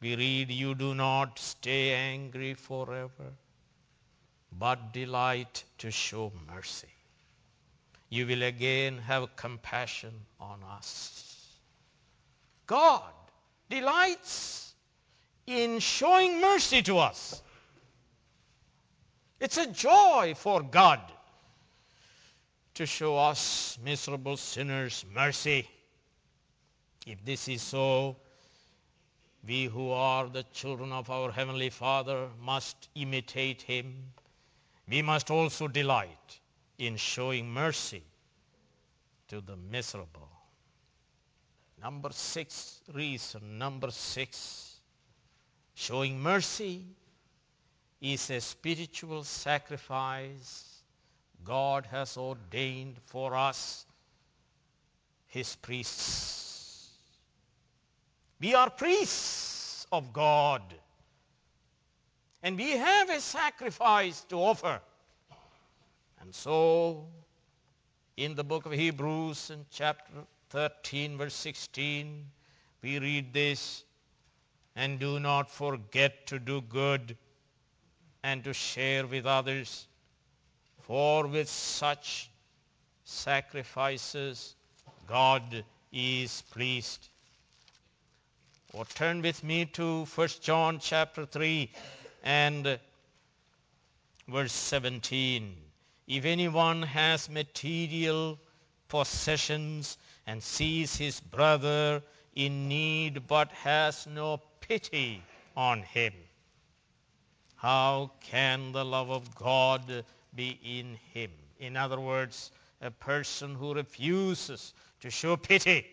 we 0.00 0.16
read, 0.16 0.50
You 0.50 0.74
do 0.74 0.94
not 0.94 1.38
stay 1.38 1.92
angry 1.92 2.54
forever, 2.54 3.32
but 4.52 4.92
delight 4.92 5.64
to 5.78 5.90
show 5.90 6.32
mercy. 6.52 6.88
You 8.08 8.26
will 8.26 8.42
again 8.42 8.98
have 8.98 9.34
compassion 9.36 10.12
on 10.38 10.62
us. 10.62 11.58
God 12.66 13.12
delights 13.68 14.74
in 15.46 15.78
showing 15.78 16.40
mercy 16.40 16.82
to 16.82 16.98
us. 16.98 17.42
It's 19.40 19.58
a 19.58 19.66
joy 19.66 20.34
for 20.36 20.62
God 20.62 21.00
to 22.74 22.86
show 22.86 23.16
us 23.16 23.78
miserable 23.84 24.36
sinners 24.36 25.04
mercy. 25.14 25.68
If 27.06 27.24
this 27.24 27.48
is 27.48 27.62
so, 27.62 28.16
we 29.46 29.64
who 29.66 29.90
are 29.90 30.28
the 30.28 30.44
children 30.52 30.90
of 30.90 31.10
our 31.10 31.30
Heavenly 31.30 31.70
Father 31.70 32.28
must 32.40 32.88
imitate 32.94 33.62
Him. 33.62 33.94
We 34.88 35.02
must 35.02 35.30
also 35.30 35.68
delight 35.68 36.40
in 36.78 36.96
showing 36.96 37.50
mercy 37.50 38.02
to 39.28 39.40
the 39.40 39.56
miserable. 39.56 40.28
Number 41.80 42.10
six 42.12 42.80
reason, 42.92 43.58
number 43.58 43.90
six, 43.90 44.80
showing 45.74 46.20
mercy 46.20 46.84
is 48.00 48.30
a 48.30 48.40
spiritual 48.40 49.22
sacrifice 49.24 50.73
God 51.44 51.86
has 51.90 52.16
ordained 52.16 52.96
for 53.06 53.34
us, 53.34 53.86
His 55.26 55.56
priests. 55.56 56.88
We 58.40 58.54
are 58.54 58.70
priests 58.70 59.86
of 59.92 60.12
God, 60.12 60.62
and 62.42 62.56
we 62.56 62.70
have 62.72 63.10
a 63.10 63.20
sacrifice 63.20 64.22
to 64.30 64.36
offer. 64.36 64.80
And 66.20 66.34
so, 66.34 67.06
in 68.16 68.34
the 68.34 68.44
book 68.44 68.66
of 68.66 68.72
Hebrews, 68.72 69.50
in 69.50 69.66
chapter 69.70 70.12
13 70.50 71.18
verse 71.18 71.34
16, 71.34 72.24
we 72.82 72.98
read 72.98 73.32
this, 73.32 73.84
and 74.76 74.98
do 74.98 75.18
not 75.20 75.50
forget 75.50 76.26
to 76.28 76.38
do 76.38 76.60
good 76.60 77.16
and 78.22 78.44
to 78.44 78.52
share 78.52 79.06
with 79.06 79.26
others, 79.26 79.86
for 80.86 81.26
with 81.26 81.48
such 81.48 82.30
sacrifices 83.04 84.54
God 85.06 85.64
is 85.92 86.42
pleased. 86.50 87.08
Or 88.72 88.84
turn 88.84 89.22
with 89.22 89.44
me 89.44 89.66
to 89.66 90.04
1 90.04 90.28
John 90.40 90.78
chapter 90.80 91.26
3 91.26 91.70
and 92.24 92.78
verse 94.28 94.52
17. 94.52 95.56
If 96.06 96.24
anyone 96.24 96.82
has 96.82 97.30
material 97.30 98.38
possessions 98.88 99.96
and 100.26 100.42
sees 100.42 100.96
his 100.96 101.20
brother 101.20 102.02
in 102.34 102.68
need 102.68 103.26
but 103.26 103.50
has 103.52 104.06
no 104.06 104.40
pity 104.60 105.22
on 105.56 105.82
him, 105.82 106.12
how 107.56 108.10
can 108.20 108.72
the 108.72 108.84
love 108.84 109.10
of 109.10 109.34
God 109.34 110.04
be 110.34 110.58
in 110.62 110.98
him? 111.12 111.30
In 111.58 111.76
other 111.76 112.00
words, 112.00 112.50
a 112.80 112.90
person 112.90 113.54
who 113.54 113.74
refuses 113.74 114.74
to 115.00 115.10
show 115.10 115.36
pity 115.36 115.86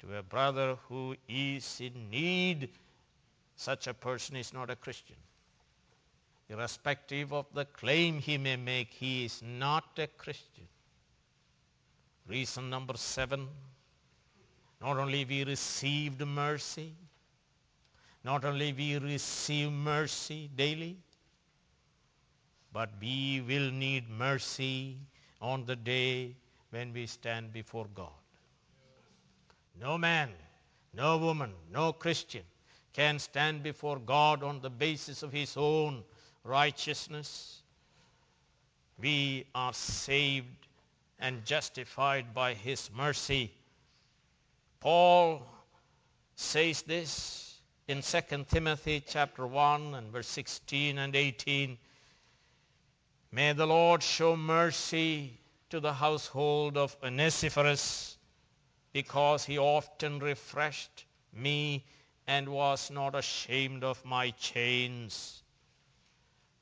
to 0.00 0.16
a 0.16 0.22
brother 0.22 0.76
who 0.88 1.16
is 1.28 1.80
in 1.80 2.10
need, 2.10 2.68
such 3.56 3.86
a 3.86 3.94
person 3.94 4.36
is 4.36 4.52
not 4.52 4.70
a 4.70 4.76
Christian. 4.76 5.16
Irrespective 6.48 7.32
of 7.32 7.46
the 7.52 7.64
claim 7.64 8.20
he 8.20 8.38
may 8.38 8.56
make, 8.56 8.90
he 8.92 9.24
is 9.24 9.42
not 9.42 9.84
a 9.98 10.06
Christian. 10.06 10.66
Reason 12.26 12.70
number 12.70 12.96
seven, 12.96 13.48
not 14.80 14.96
only 14.96 15.24
we 15.24 15.44
received 15.44 16.24
mercy, 16.24 16.94
not 18.24 18.44
only 18.44 18.72
we 18.72 18.98
receive 18.98 19.72
mercy 19.72 20.50
daily, 20.54 20.96
but 22.78 22.90
we 23.00 23.42
will 23.44 23.72
need 23.72 24.08
mercy 24.08 24.96
on 25.42 25.64
the 25.64 25.74
day 25.74 26.36
when 26.70 26.92
we 26.92 27.06
stand 27.06 27.52
before 27.52 27.88
God. 27.92 28.20
No 29.80 29.98
man, 29.98 30.30
no 30.94 31.18
woman, 31.18 31.50
no 31.72 31.92
Christian 31.92 32.44
can 32.92 33.18
stand 33.18 33.64
before 33.64 33.98
God 33.98 34.44
on 34.44 34.60
the 34.60 34.70
basis 34.70 35.24
of 35.24 35.32
his 35.32 35.56
own 35.56 36.04
righteousness. 36.44 37.62
We 39.00 39.46
are 39.56 39.72
saved 39.72 40.68
and 41.18 41.44
justified 41.44 42.32
by 42.32 42.54
his 42.54 42.90
mercy. 42.96 43.50
Paul 44.78 45.42
says 46.36 46.82
this 46.82 47.56
in 47.88 48.02
2 48.02 48.20
Timothy 48.48 49.02
chapter 49.04 49.48
1 49.48 49.96
and 49.96 50.12
verse 50.12 50.28
16 50.28 50.98
and 50.98 51.16
18. 51.16 51.76
May 53.30 53.52
the 53.52 53.66
Lord 53.66 54.02
show 54.02 54.36
mercy 54.36 55.38
to 55.68 55.80
the 55.80 55.92
household 55.92 56.78
of 56.78 56.96
Onesiphorus 57.02 58.16
because 58.92 59.44
he 59.44 59.58
often 59.58 60.18
refreshed 60.18 61.04
me 61.32 61.84
and 62.26 62.48
was 62.48 62.90
not 62.90 63.14
ashamed 63.14 63.84
of 63.84 64.02
my 64.04 64.30
chains. 64.30 65.42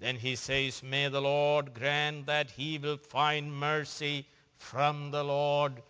Then 0.01 0.17
he 0.17 0.35
says, 0.35 0.83
May 0.83 1.09
the 1.09 1.23
Lord 1.23 1.73
grant 1.73 2.27
that 2.27 2.51
he 2.51 2.79
will 2.79 2.99
find 2.99 3.55
mercy 3.55 4.27
from 4.59 5.13
the 5.13 5.23
Lord 5.23 5.81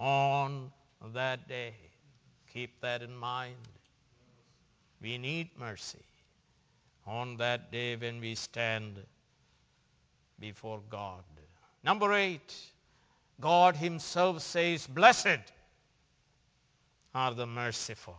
on 0.00 0.72
that 1.12 1.46
day. 1.46 1.74
Keep 2.52 2.80
that 2.80 3.02
in 3.02 3.14
mind. 3.14 3.56
We 5.02 5.18
need 5.18 5.50
mercy 5.58 6.04
on 7.06 7.36
that 7.36 7.70
day 7.70 7.96
when 7.96 8.20
we 8.20 8.34
stand 8.34 9.04
before 10.38 10.80
God. 10.90 11.22
Number 11.82 12.12
eight, 12.12 12.54
God 13.40 13.76
himself 13.76 14.42
says, 14.42 14.86
Blessed 14.86 15.38
are 17.14 17.34
the 17.34 17.46
merciful. 17.46 18.16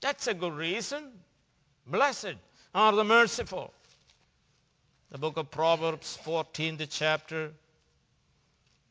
That's 0.00 0.26
a 0.26 0.34
good 0.34 0.54
reason. 0.54 1.04
Blessed 1.86 2.34
are 2.74 2.92
the 2.92 3.04
merciful. 3.04 3.72
The 5.10 5.18
book 5.18 5.36
of 5.36 5.50
Proverbs, 5.50 6.18
14th 6.24 6.86
chapter, 6.90 7.52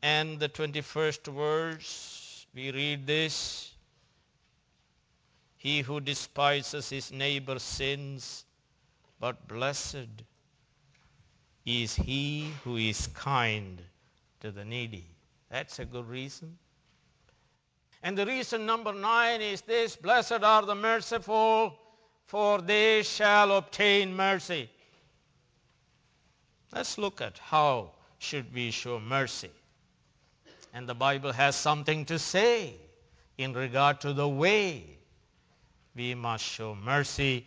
and 0.02 0.38
the 0.38 0.48
21st 0.48 1.32
verse, 1.32 2.46
we 2.54 2.70
read 2.70 3.06
this. 3.06 3.70
He 5.56 5.80
who 5.80 6.00
despises 6.00 6.88
his 6.88 7.12
neighbor 7.12 7.58
sins, 7.58 8.44
but 9.20 9.46
blessed 9.48 10.08
is 11.64 11.94
he 11.94 12.50
who 12.64 12.76
is 12.76 13.06
kind 13.08 13.80
to 14.40 14.50
the 14.50 14.64
needy. 14.64 15.06
That's 15.50 15.78
a 15.78 15.84
good 15.84 16.08
reason. 16.08 16.58
And 18.02 18.18
the 18.18 18.26
reason 18.26 18.66
number 18.66 18.92
nine 18.92 19.40
is 19.40 19.60
this 19.62 19.94
Blessed 19.94 20.42
are 20.42 20.62
the 20.62 20.74
merciful, 20.74 21.78
for 22.26 22.60
they 22.60 23.02
shall 23.02 23.52
obtain 23.52 24.16
mercy. 24.16 24.68
Let's 26.72 26.98
look 26.98 27.20
at 27.20 27.38
how 27.38 27.92
should 28.18 28.52
we 28.52 28.70
show 28.70 28.98
mercy. 28.98 29.50
And 30.74 30.88
the 30.88 30.94
Bible 30.94 31.32
has 31.32 31.54
something 31.54 32.06
to 32.06 32.18
say 32.18 32.74
in 33.36 33.52
regard 33.52 34.00
to 34.00 34.12
the 34.12 34.28
way 34.28 34.84
we 35.94 36.14
must 36.14 36.44
show 36.44 36.74
mercy 36.74 37.46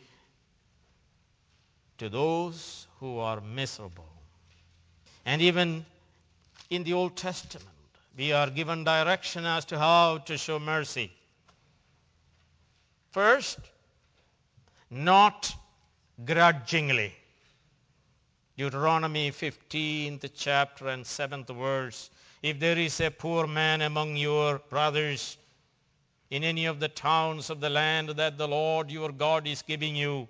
to 1.98 2.10
those 2.10 2.88
who 3.00 3.20
are 3.20 3.42
miserable. 3.42 4.08
And 5.26 5.42
even 5.42 5.86
in 6.70 6.84
the 6.84 6.94
Old 6.94 7.16
Testament, 7.16 7.68
we 8.18 8.32
are 8.32 8.50
given 8.50 8.84
direction 8.84 9.46
as 9.46 9.66
to 9.66 9.78
how 9.78 10.20
to 10.20 10.38
show 10.38 10.60
mercy. 10.60 11.12
First, 13.12 13.60
not 14.90 15.54
grudgingly. 16.26 17.14
Deuteronomy 18.58 19.32
15th 19.32 20.30
chapter 20.36 20.88
and 20.88 21.04
7th 21.04 21.54
verse. 21.56 22.10
If 22.42 22.60
there 22.60 22.78
is 22.78 23.02
a 23.02 23.12
poor 23.12 23.48
man 23.48 23.82
among 23.82 24.16
your 24.16 24.60
brothers 24.70 25.38
in 26.30 26.44
any 26.44 26.66
of 26.66 26.80
the 26.80 26.88
towns 26.88 27.50
of 27.50 27.60
the 27.60 27.70
land 27.70 28.10
that 28.10 28.38
the 28.38 28.48
Lord 28.48 28.90
your 28.90 29.12
God 29.12 29.48
is 29.48 29.62
giving 29.62 29.96
you, 29.96 30.28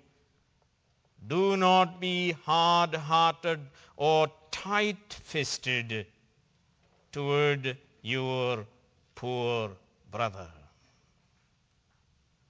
do 1.26 1.56
not 1.56 2.00
be 2.00 2.32
hard-hearted 2.44 3.60
or 3.96 4.28
tight-fisted 4.50 6.06
toward 7.12 7.76
your 8.02 8.66
poor 9.14 9.70
brother. 10.10 10.48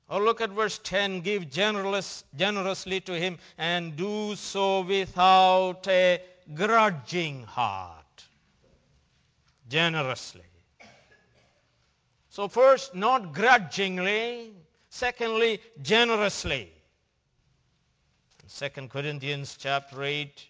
Or 0.09 0.23
look 0.23 0.41
at 0.41 0.51
verse 0.51 0.79
10 0.85 1.21
give 1.21 1.51
generous, 1.51 2.25
generously 2.37 3.01
to 3.03 3.19
him 3.19 3.39
and 3.59 3.97
do 3.97 4.37
so 4.37 4.83
without 4.83 5.87
a 5.89 6.23
grudging 6.55 7.43
heart. 7.43 8.25
Generously. 9.69 10.43
So, 12.31 12.47
first, 12.47 12.95
not 12.95 13.33
grudgingly. 13.33 14.53
Secondly, 14.91 15.61
generously. 15.83 16.73
2 18.49 18.87
Corinthians 18.87 19.57
chapter 19.59 20.05
8 20.05 20.47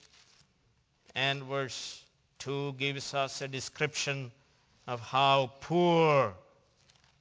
and 1.15 1.43
verse 1.45 2.05
2 2.41 2.75
gives 2.75 3.15
us 3.15 3.41
a 3.41 3.49
description 3.49 4.31
of 4.87 5.01
how 5.01 5.51
poor 5.63 6.35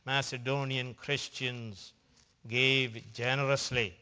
Macedonian 0.05 0.93
Christians 0.93 1.93
gave 2.45 3.01
generously. 3.13 3.95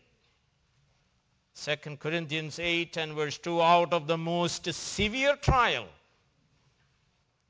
2 1.64 1.98
Corinthians 1.98 2.58
8 2.58 2.98
and 2.98 3.14
verse 3.14 3.38
2 3.38 3.62
out 3.62 3.94
of 3.94 4.08
the 4.08 4.18
most 4.18 4.74
severe 4.74 5.36
trial, 5.36 5.86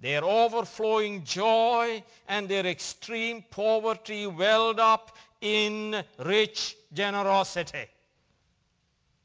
their 0.02 0.26
overflowing 0.26 1.24
joy 1.24 2.04
and 2.28 2.50
their 2.50 2.66
extreme 2.66 3.42
poverty 3.50 4.28
welled 4.28 4.82
up 4.82 5.16
in 5.40 6.04
rich 6.20 6.76
generosity. 6.92 7.88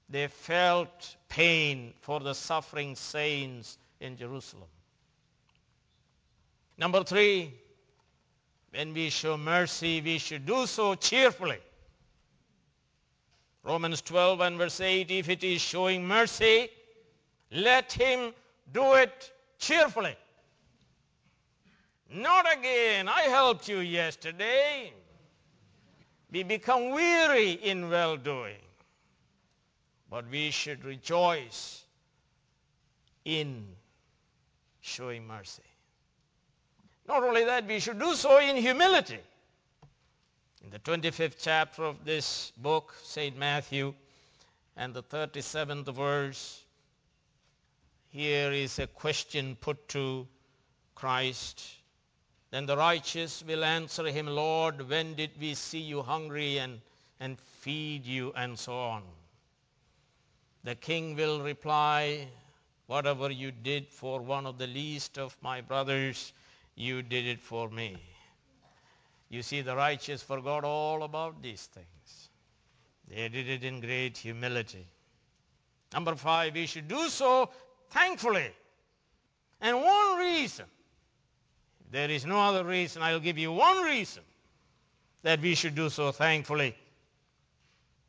They 0.08 0.28
felt 0.28 1.16
pain 1.28 1.92
for 2.00 2.20
the 2.20 2.34
suffering 2.34 2.96
saints 2.96 3.76
in 4.00 4.16
Jerusalem. 4.16 4.68
Number 6.78 7.04
three, 7.04 7.52
when 8.70 8.94
we 8.94 9.10
show 9.10 9.36
mercy, 9.36 10.00
we 10.00 10.18
should 10.18 10.46
do 10.46 10.66
so 10.66 10.94
cheerfully. 10.94 11.58
Romans 13.64 14.00
12 14.00 14.40
and 14.40 14.58
verse 14.58 14.80
8, 14.80 15.10
if 15.10 15.28
it 15.28 15.44
is 15.44 15.60
showing 15.60 16.06
mercy, 16.06 16.70
let 17.50 17.92
him 17.92 18.32
do 18.72 18.94
it 18.94 19.32
cheerfully. 19.58 20.16
Not 22.10 22.46
again. 22.50 23.08
I 23.08 23.22
helped 23.22 23.68
you 23.68 23.80
yesterday. 23.80 24.92
We 26.30 26.42
become 26.42 26.90
weary 26.90 27.52
in 27.52 27.90
well 27.90 28.16
doing. 28.16 28.56
But 30.10 30.30
we 30.30 30.50
should 30.50 30.84
rejoice 30.84 31.82
in 33.24 33.66
showing 34.80 35.26
mercy. 35.26 35.62
Not 37.06 37.22
only 37.22 37.44
that, 37.44 37.66
we 37.66 37.80
should 37.80 37.98
do 37.98 38.14
so 38.14 38.38
in 38.38 38.56
humility. 38.56 39.20
In 40.62 40.70
the 40.70 40.78
25th 40.78 41.36
chapter 41.40 41.84
of 41.84 42.04
this 42.04 42.52
book, 42.56 42.94
St. 43.02 43.36
Matthew, 43.36 43.94
and 44.76 44.94
the 44.94 45.02
37th 45.02 45.94
verse, 45.94 46.62
here 48.10 48.52
is 48.52 48.78
a 48.78 48.86
question 48.86 49.56
put 49.60 49.88
to 49.88 50.26
Christ. 50.94 51.62
Then 52.50 52.66
the 52.66 52.76
righteous 52.76 53.44
will 53.46 53.64
answer 53.64 54.06
him, 54.06 54.26
Lord, 54.26 54.88
when 54.88 55.14
did 55.14 55.30
we 55.38 55.54
see 55.54 55.80
you 55.80 56.02
hungry 56.02 56.58
and, 56.58 56.80
and 57.20 57.38
feed 57.60 58.06
you, 58.06 58.32
and 58.34 58.58
so 58.58 58.72
on. 58.72 59.02
The 60.64 60.74
king 60.74 61.16
will 61.16 61.40
reply, 61.40 62.28
Whatever 62.88 63.30
you 63.30 63.52
did 63.52 63.86
for 63.90 64.22
one 64.22 64.46
of 64.46 64.56
the 64.56 64.66
least 64.66 65.18
of 65.18 65.36
my 65.42 65.60
brothers, 65.60 66.32
you 66.74 67.02
did 67.02 67.26
it 67.26 67.42
for 67.42 67.68
me. 67.68 67.98
You 69.28 69.42
see, 69.42 69.60
the 69.60 69.76
righteous 69.76 70.22
forgot 70.22 70.64
all 70.64 71.02
about 71.02 71.42
these 71.42 71.66
things. 71.66 72.30
They 73.10 73.28
did 73.28 73.46
it 73.46 73.62
in 73.62 73.80
great 73.82 74.16
humility. 74.16 74.86
Number 75.92 76.16
five, 76.16 76.54
we 76.54 76.64
should 76.64 76.88
do 76.88 77.10
so 77.10 77.50
thankfully. 77.90 78.50
And 79.60 79.76
one 79.76 80.18
reason, 80.18 80.64
there 81.90 82.10
is 82.10 82.24
no 82.24 82.40
other 82.40 82.64
reason, 82.64 83.02
I'll 83.02 83.20
give 83.20 83.36
you 83.36 83.52
one 83.52 83.84
reason 83.84 84.22
that 85.24 85.42
we 85.42 85.54
should 85.54 85.74
do 85.74 85.90
so 85.90 86.10
thankfully. 86.10 86.74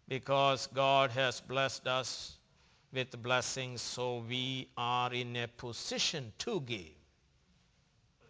Because 0.07 0.67
God 0.73 1.11
has 1.11 1.41
blessed 1.41 1.85
us 1.85 2.38
with 2.91 3.21
blessings, 3.21 3.81
so 3.81 4.23
we 4.27 4.67
are 4.77 5.13
in 5.13 5.35
a 5.35 5.47
position 5.47 6.31
to 6.39 6.61
give. 6.61 6.95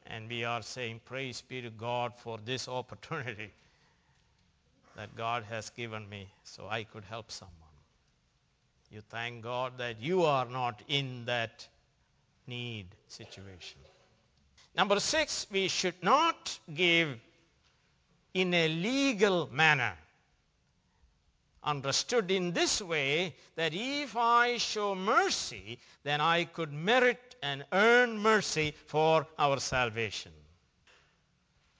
And 0.07 0.27
we 0.29 0.43
are 0.43 0.61
saying, 0.61 1.01
Praise 1.05 1.41
be 1.41 1.61
to 1.61 1.69
God 1.69 2.13
for 2.17 2.39
this 2.43 2.67
opportunity 2.67 3.51
that 4.95 5.15
God 5.15 5.43
has 5.49 5.69
given 5.69 6.09
me 6.09 6.27
so 6.43 6.67
I 6.67 6.83
could 6.83 7.05
help 7.05 7.31
someone. 7.31 7.55
You 8.91 9.01
thank 9.09 9.43
God 9.43 9.77
that 9.77 10.01
you 10.01 10.23
are 10.23 10.45
not 10.45 10.81
in 10.87 11.25
that 11.25 11.67
need 12.47 12.87
situation. 13.07 13.79
Number 14.75 14.99
six, 14.99 15.45
we 15.51 15.67
should 15.67 16.01
not 16.01 16.57
give 16.73 17.17
in 18.33 18.53
a 18.53 18.67
legal 18.67 19.49
manner. 19.51 19.93
Understood 21.63 22.31
in 22.31 22.53
this 22.53 22.81
way 22.81 23.35
that 23.55 23.73
if 23.73 24.15
I 24.15 24.57
show 24.57 24.95
mercy, 24.95 25.79
then 26.03 26.21
I 26.21 26.45
could 26.45 26.71
merit 26.71 27.35
and 27.43 27.65
earn 27.73 28.17
mercy 28.17 28.73
for 28.85 29.27
our 29.37 29.59
salvation. 29.59 30.31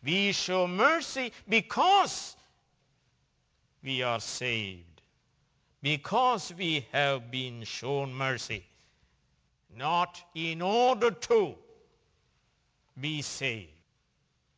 We 0.03 0.33
show 0.33 0.67
mercy 0.67 1.31
because 1.47 2.35
we 3.81 4.01
are 4.03 4.19
saved 4.19 4.89
because 5.81 6.53
we 6.57 6.85
have 6.91 7.31
been 7.31 7.63
shown 7.63 8.13
mercy, 8.13 8.65
not 9.75 10.21
in 10.35 10.61
order 10.61 11.11
to 11.11 11.55
be 12.99 13.21
saved. 13.21 13.69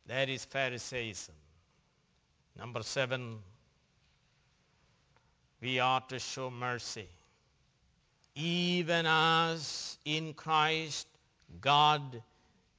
That 0.06 0.28
is 0.28 0.44
Pharisaism. 0.44 1.34
Number 2.58 2.82
seven, 2.82 3.38
we 5.62 5.78
ought 5.78 6.08
to 6.08 6.18
show 6.18 6.50
mercy. 6.50 7.08
Even 8.34 9.06
as 9.06 9.96
in 10.04 10.34
Christ 10.34 11.06
God 11.60 12.22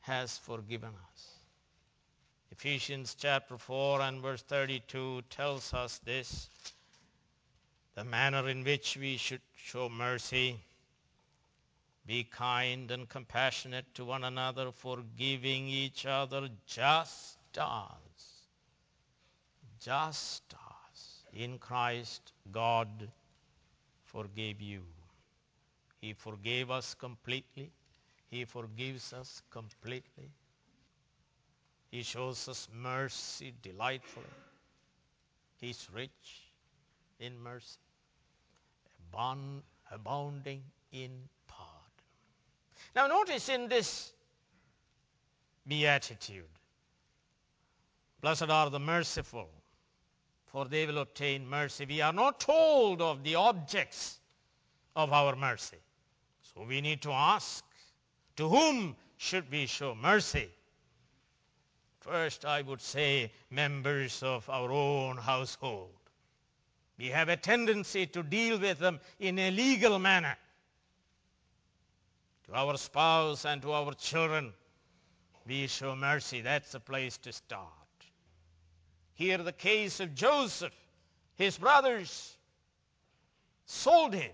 has 0.02 0.38
forgiven 0.40 0.90
us. 0.90 1.28
Ephesians 2.52 3.16
chapter 3.18 3.58
4 3.58 4.02
and 4.02 4.22
verse 4.22 4.42
32 4.42 5.22
tells 5.30 5.74
us 5.74 6.00
this 6.06 6.50
the 7.96 8.04
manner 8.04 8.50
in 8.50 8.64
which 8.64 8.98
we 8.98 9.18
should 9.18 9.42
show 9.56 9.88
mercy, 9.88 10.60
be 12.08 12.24
kind 12.24 12.90
and 12.90 13.08
compassionate 13.08 13.86
to 13.94 14.04
one 14.04 14.24
another, 14.24 14.72
forgiving 14.72 15.68
each 15.68 16.06
other 16.08 16.50
just 16.66 17.38
as, 17.56 18.24
just 19.80 20.56
in 21.34 21.58
Christ 21.58 22.32
God 22.52 22.88
forgave 24.06 24.62
you. 24.62 24.82
He 26.02 26.14
forgave 26.14 26.70
us 26.70 26.94
completely. 26.96 27.72
He 28.30 28.46
forgives 28.46 29.14
us 29.14 29.42
completely. 29.52 30.30
He 31.92 32.04
shows 32.04 32.48
us 32.48 32.68
mercy 32.74 33.54
delightfully. 33.62 34.26
He's 35.60 35.88
rich 35.94 36.42
in 37.20 37.40
mercy 37.40 37.78
abounding 39.92 40.64
in 40.92 41.12
pardon. 41.48 42.04
Now 42.96 43.08
notice 43.08 43.50
in 43.50 43.68
this 43.68 44.12
beatitude, 45.68 46.46
blessed 48.22 48.50
are 48.50 48.70
the 48.70 48.80
merciful, 48.80 49.50
for 50.54 50.66
they 50.66 50.86
will 50.86 51.00
obtain 51.00 51.50
mercy. 51.50 51.86
We 51.86 52.02
are 52.02 52.14
not 52.14 52.40
told 52.40 53.02
of 53.02 53.24
the 53.24 53.36
objects 53.36 54.20
of 54.96 55.12
our 55.12 55.36
mercy. 55.36 55.80
So 56.54 56.64
we 56.64 56.80
need 56.80 57.02
to 57.02 57.12
ask, 57.12 57.66
to 58.36 58.48
whom 58.48 58.96
should 59.18 59.52
we 59.52 59.66
show 59.66 59.96
mercy? 59.96 60.50
First, 62.02 62.46
I 62.46 62.62
would 62.62 62.82
say 62.82 63.32
members 63.50 64.22
of 64.22 64.48
our 64.48 64.72
own 64.72 65.18
household. 65.18 65.90
We 67.00 67.08
have 67.08 67.30
a 67.30 67.38
tendency 67.38 68.06
to 68.08 68.22
deal 68.22 68.60
with 68.60 68.78
them 68.78 69.00
in 69.20 69.40
a 69.40 69.50
legal 69.50 69.98
manner. 69.98 70.38
To 72.46 72.54
our 72.54 72.78
spouse 72.78 73.46
and 73.46 73.60
to 73.64 73.72
our 73.72 73.94
children, 73.94 74.54
we 75.48 75.66
show 75.66 75.96
mercy. 75.96 76.42
That's 76.42 76.74
the 76.74 76.80
place 76.80 77.18
to 77.20 77.34
start. 77.34 77.83
Here, 79.16 79.38
the 79.38 79.54
case 79.54 80.00
of 80.00 80.16
Joseph. 80.16 80.74
His 81.36 81.58
brothers 81.58 82.36
sold 83.66 84.14
him, 84.14 84.32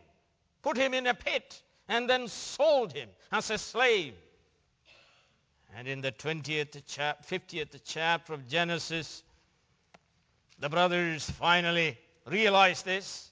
put 0.61 0.77
him 0.77 0.93
in 0.93 1.07
a 1.07 1.13
pit, 1.13 1.61
and 1.87 2.09
then 2.09 2.27
sold 2.27 2.93
him 2.93 3.09
as 3.31 3.49
a 3.49 3.57
slave. 3.57 4.13
And 5.75 5.87
in 5.87 6.01
the 6.01 6.11
20th, 6.11 6.83
50th 7.27 7.81
chapter 7.85 8.33
of 8.33 8.47
Genesis, 8.47 9.23
the 10.59 10.69
brothers 10.69 11.29
finally 11.29 11.97
realize 12.25 12.81
this 12.83 13.29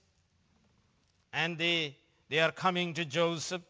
and 1.34 1.58
they, 1.58 1.96
they 2.30 2.40
are 2.40 2.52
coming 2.52 2.94
to 2.96 3.06
Joseph. 3.06 3.62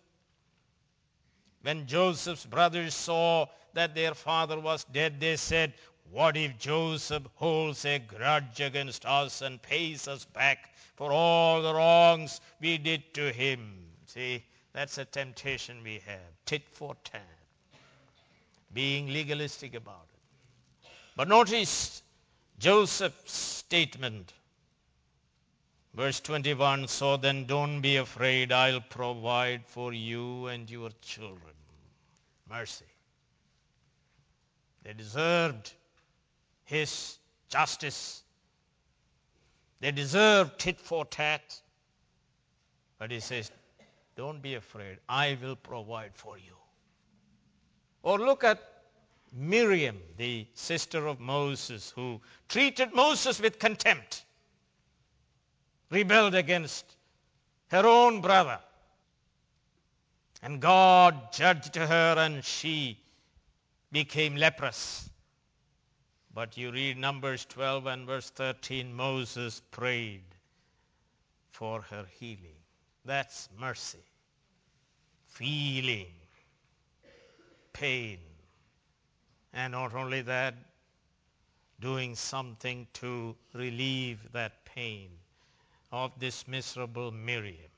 When 1.64 1.88
Joseph's 1.88 2.46
brothers 2.46 2.94
saw 2.94 3.48
that 3.74 3.96
their 3.96 4.14
father 4.14 4.60
was 4.60 4.84
dead, 4.86 5.20
they 5.20 5.36
said, 5.36 5.74
What 6.12 6.38
if 6.38 6.58
Joseph 6.58 7.24
holds 7.36 7.86
a 7.86 8.00
grudge 8.00 8.60
against 8.60 9.06
us 9.06 9.42
and 9.42 9.62
pays 9.62 10.08
us 10.08 10.26
back 10.26 10.74
for 10.96 11.12
all 11.12 11.62
the 11.62 11.74
wrongs 11.74 12.42
we 12.60 12.78
did 12.78 13.14
to 13.16 13.32
him? 13.32 13.86
See, 14.06 14.44
that's 14.74 14.98
a 14.98 15.06
temptation 15.06 15.84
we 15.84 16.02
have 16.06 16.20
tit 16.46 16.64
for 16.72 16.96
tat, 17.04 17.22
being 18.74 19.08
legalistic 19.08 19.76
about 19.76 20.08
it. 20.14 20.90
But 21.16 21.28
notice 21.28 22.02
Joseph's 22.58 23.34
statement 23.34 24.34
Verse 25.98 26.20
21 26.20 26.88
So 26.88 27.18
then 27.18 27.46
don't 27.46 27.82
be 27.82 27.98
afraid, 27.98 28.52
I'll 28.52 28.82
provide 28.82 29.66
for 29.66 29.94
you 29.94 30.46
and 30.46 30.70
your 30.70 30.92
children. 31.02 31.56
Mercy. 32.48 32.86
They 34.84 34.94
deserved 34.94 35.74
his 36.68 37.18
justice. 37.50 38.22
They 39.80 39.92
deserve 39.92 40.58
tit 40.58 40.80
for 40.80 41.06
tat. 41.06 41.60
But 43.00 43.10
he 43.10 43.20
says, 43.20 43.52
Don't 44.16 44.42
be 44.42 44.56
afraid, 44.56 44.98
I 45.08 45.38
will 45.42 45.56
provide 45.56 46.12
for 46.14 46.38
you. 46.38 46.56
Or 48.04 48.20
look 48.20 48.44
at 48.44 48.60
Miriam, 49.34 49.98
the 50.18 50.46
sister 50.54 51.08
of 51.08 51.20
Moses, 51.20 51.92
who 51.96 52.22
treated 52.50 52.94
Moses 52.94 53.40
with 53.40 53.60
contempt 53.60 54.24
rebelled 55.90 56.36
against 56.36 56.86
her 57.70 57.86
own 57.86 58.22
brother. 58.22 58.60
And 60.42 60.60
God 60.62 61.32
judged 61.32 61.76
her 61.76 62.16
and 62.18 62.44
she 62.44 63.00
became 63.92 64.36
leprous. 64.36 65.10
But 66.38 66.56
you 66.56 66.72
read 66.72 67.00
Numbers 67.00 67.46
12 67.46 67.88
and 67.88 68.06
verse 68.06 68.30
13, 68.30 68.94
Moses 68.94 69.60
prayed 69.72 70.22
for 71.50 71.82
her 71.82 72.06
healing. 72.20 72.62
That's 73.06 73.50
mercy. 73.60 74.06
Feeling 75.30 76.14
pain. 77.74 78.20
And 79.52 79.72
not 79.72 79.96
only 79.96 80.22
that, 80.22 80.54
doing 81.80 82.14
something 82.14 82.86
to 83.02 83.36
relieve 83.56 84.20
that 84.34 84.64
pain 84.64 85.10
of 85.92 86.12
this 86.20 86.48
miserable 86.48 87.10
Miriam. 87.10 87.72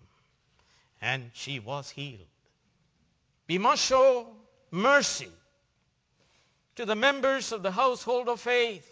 And 1.02 1.32
she 1.32 1.60
was 1.62 1.90
healed. 1.90 2.28
We 3.48 3.58
must 3.58 3.86
show 3.86 4.28
mercy 4.70 5.32
to 6.80 6.86
the 6.86 6.96
members 6.96 7.52
of 7.52 7.62
the 7.62 7.72
household 7.72 8.30
of 8.30 8.40
faith. 8.40 8.90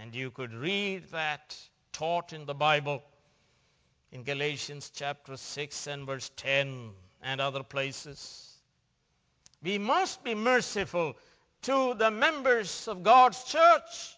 And 0.00 0.12
you 0.16 0.32
could 0.32 0.52
read 0.52 1.04
that 1.12 1.56
taught 1.92 2.32
in 2.32 2.44
the 2.44 2.54
Bible 2.54 3.04
in 4.10 4.24
Galatians 4.24 4.90
chapter 4.92 5.36
6 5.36 5.86
and 5.86 6.06
verse 6.08 6.28
10 6.34 6.90
and 7.22 7.40
other 7.40 7.62
places. 7.62 8.52
We 9.62 9.78
must 9.78 10.24
be 10.24 10.34
merciful 10.34 11.16
to 11.62 11.94
the 11.94 12.10
members 12.10 12.88
of 12.88 13.04
God's 13.04 13.44
church, 13.44 14.16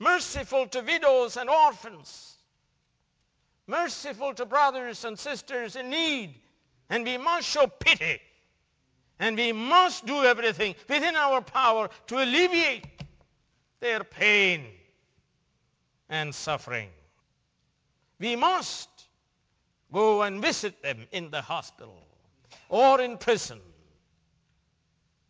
merciful 0.00 0.66
to 0.66 0.80
widows 0.80 1.36
and 1.36 1.48
orphans, 1.48 2.36
merciful 3.68 4.34
to 4.34 4.44
brothers 4.44 5.04
and 5.04 5.16
sisters 5.16 5.76
in 5.76 5.90
need, 5.90 6.34
and 6.90 7.04
we 7.04 7.16
must 7.16 7.48
show 7.48 7.68
pity, 7.68 8.20
and 9.18 9.36
we 9.36 9.52
must 9.52 10.04
do 10.06 10.24
everything 10.24 10.74
within 10.88 11.16
our 11.16 11.40
power 11.40 11.88
to 12.08 12.22
alleviate 12.22 12.86
their 13.80 14.04
pain 14.04 14.66
and 16.08 16.34
suffering. 16.34 16.90
We 18.18 18.36
must 18.36 18.88
go 19.92 20.22
and 20.22 20.40
visit 20.40 20.82
them 20.82 21.06
in 21.12 21.30
the 21.30 21.42
hospital 21.42 22.02
or 22.68 23.00
in 23.00 23.18
prison 23.18 23.60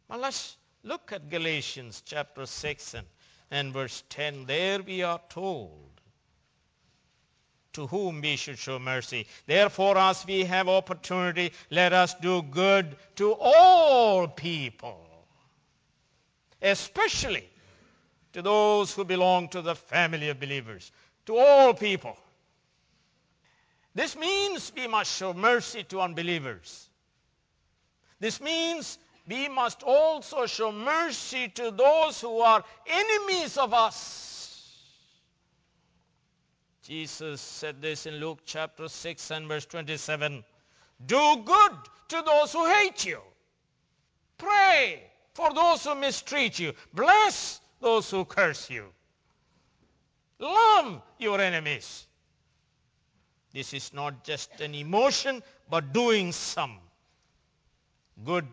now 0.09 0.19
let's 0.19 0.57
look 0.83 1.13
at 1.13 1.31
Galatians 1.31 2.03
chapter 2.05 2.47
6 2.47 2.95
and, 2.95 3.07
and 3.51 3.73
verse 3.73 4.05
10. 4.11 4.45
There 4.45 4.83
we 4.83 5.03
are 5.03 5.21
told 5.29 5.94
to 7.75 7.87
whom 7.87 8.21
we 8.21 8.37
should 8.37 8.59
show 8.59 8.79
mercy. 8.79 9.27
Therefore, 9.47 9.99
as 9.99 10.25
we 10.27 10.45
have 10.45 10.69
opportunity, 10.69 11.53
let 11.71 11.93
us 11.93 12.15
do 12.15 12.43
good 12.43 12.97
to 13.17 13.37
all 13.39 14.27
people, 14.27 15.07
especially 16.63 17.49
to 18.33 18.43
those 18.43 18.95
who 18.95 19.05
belong 19.05 19.49
to 19.49 19.63
the 19.63 19.75
family 19.75 20.31
of 20.31 20.41
believers, 20.41 20.91
to 21.27 21.37
all 21.37 21.75
people. 21.75 22.17
This 23.95 24.17
means 24.17 24.73
we 24.75 24.89
must 24.89 25.17
show 25.17 25.35
mercy 25.35 25.85
to 25.85 26.01
unbelievers. 26.01 26.89
This 28.19 28.41
means 28.41 28.99
we 29.29 29.49
must 29.49 29.83
also 29.83 30.47
show 30.47 30.73
mercy 30.73 31.49
to 31.49 31.71
those 31.71 32.21
who 32.21 32.41
are 32.41 32.65
enemies 32.87 33.57
of 33.57 33.73
us. 33.73 34.24
Jesus 36.85 37.41
said 37.41 37.81
this 37.81 38.05
in 38.05 38.17
Luke 38.17 38.41
chapter 38.45 38.89
6 38.89 39.31
and 39.31 39.49
verse 39.49 39.65
27. 39.65 40.45
Do 41.07 41.37
good 41.43 41.73
to 42.09 42.23
those 42.27 42.53
who 42.53 42.67
hate 42.67 43.07
you. 43.07 43.21
Pray 44.37 45.03
for 45.33 45.55
those 45.55 45.83
who 45.85 45.95
mistreat 45.95 46.59
you. 46.59 46.75
Bless 46.93 47.59
those 47.81 48.11
who 48.11 48.27
curse 48.27 48.69
you. 48.69 48.85
Love 50.39 51.01
your 51.19 51.41
enemies. 51.41 52.07
This 53.55 53.73
is 53.73 53.95
not 53.95 54.23
just 54.23 54.61
an 54.61 54.75
emotion, 54.75 55.43
but 55.71 55.95
doing 55.95 56.33
some 56.33 56.77
good 58.27 58.47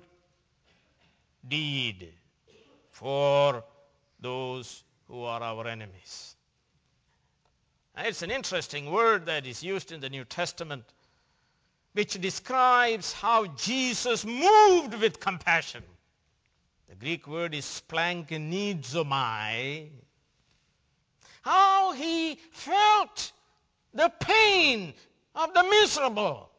deed 1.45 2.13
for 2.91 3.61
those 4.21 4.83
who 5.09 5.23
are 5.23 5.41
our 5.43 5.67
enemies. 5.67 6.37
It's 8.03 8.23
an 8.23 8.31
interesting 8.31 8.91
word 8.91 9.27
that 9.27 9.45
is 9.45 9.61
used 9.61 9.91
in 9.91 9.99
the 9.99 10.09
New 10.09 10.25
Testament 10.25 10.83
which 11.93 12.19
describes 12.19 13.13
how 13.13 13.45
Jesus 13.47 14.25
moved 14.25 14.95
with 14.95 15.19
compassion. 15.19 15.83
The 16.89 16.95
Greek 16.95 17.27
word 17.27 17.53
is 17.53 17.65
splanchnizomai. 17.65 19.89
How 21.41 21.91
he 21.91 22.39
felt 22.51 23.31
the 23.93 24.11
pain 24.19 24.95
of 25.35 25.53
the 25.53 25.63
miserable 25.63 26.49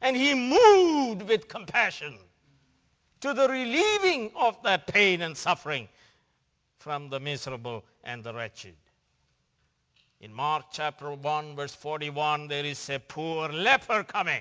and 0.00 0.16
he 0.16 0.34
moved 0.34 1.22
with 1.22 1.48
compassion 1.48 2.18
to 3.20 3.32
the 3.32 3.48
relieving 3.48 4.32
of 4.36 4.62
that 4.64 4.86
pain 4.86 5.22
and 5.22 5.34
suffering 5.36 5.88
from 6.78 7.08
the 7.08 7.20
miserable 7.20 7.84
and 8.04 8.22
the 8.22 8.34
wretched. 8.34 8.74
In 10.20 10.32
Mark 10.32 10.66
chapter 10.72 11.12
1, 11.12 11.56
verse 11.56 11.74
41, 11.74 12.48
there 12.48 12.64
is 12.64 12.88
a 12.88 12.98
poor 12.98 13.48
leper 13.48 14.02
coming. 14.02 14.40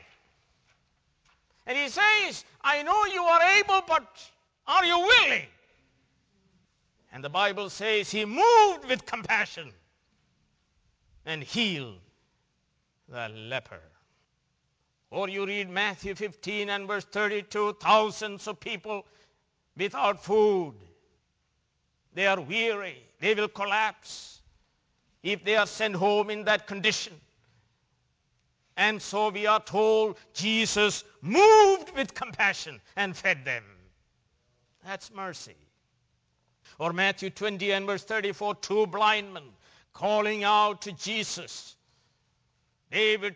And 1.67 1.77
he 1.77 1.89
says, 1.89 2.45
I 2.61 2.83
know 2.83 3.05
you 3.05 3.23
are 3.23 3.41
able, 3.59 3.81
but 3.87 4.05
are 4.67 4.85
you 4.85 4.97
willing? 4.99 5.45
And 7.11 7.23
the 7.23 7.29
Bible 7.29 7.69
says 7.69 8.09
he 8.09 8.25
moved 8.25 8.85
with 8.87 9.05
compassion 9.05 9.71
and 11.25 11.43
healed 11.43 11.99
the 13.09 13.29
leper. 13.29 13.81
Or 15.11 15.29
you 15.29 15.45
read 15.45 15.69
Matthew 15.69 16.15
15 16.15 16.69
and 16.69 16.87
verse 16.87 17.05
32, 17.05 17.77
thousands 17.81 18.47
of 18.47 18.59
people 18.59 19.05
without 19.77 20.23
food. 20.23 20.75
They 22.13 22.27
are 22.27 22.39
weary. 22.39 23.03
They 23.19 23.33
will 23.33 23.47
collapse 23.47 24.41
if 25.25 25.43
they 25.43 25.55
are 25.55 25.65
sent 25.65 25.95
home 25.95 26.29
in 26.29 26.45
that 26.45 26.67
condition. 26.67 27.13
And 28.77 29.01
so 29.01 29.29
we 29.29 29.47
are 29.47 29.59
told 29.59 30.17
Jesus 30.33 31.03
moved 31.21 31.95
with 31.95 32.13
compassion 32.13 32.79
and 32.95 33.17
fed 33.17 33.43
them. 33.43 33.63
That's 34.85 35.11
mercy. 35.11 35.55
Or 36.77 36.93
Matthew 36.93 37.31
20 37.31 37.71
and 37.71 37.87
verse 37.87 38.03
34, 38.03 38.55
two 38.55 38.85
blind 38.85 39.33
men 39.33 39.43
calling 39.93 40.43
out 40.43 40.83
to 40.83 40.91
Jesus. 40.91 41.75
David 42.91 43.35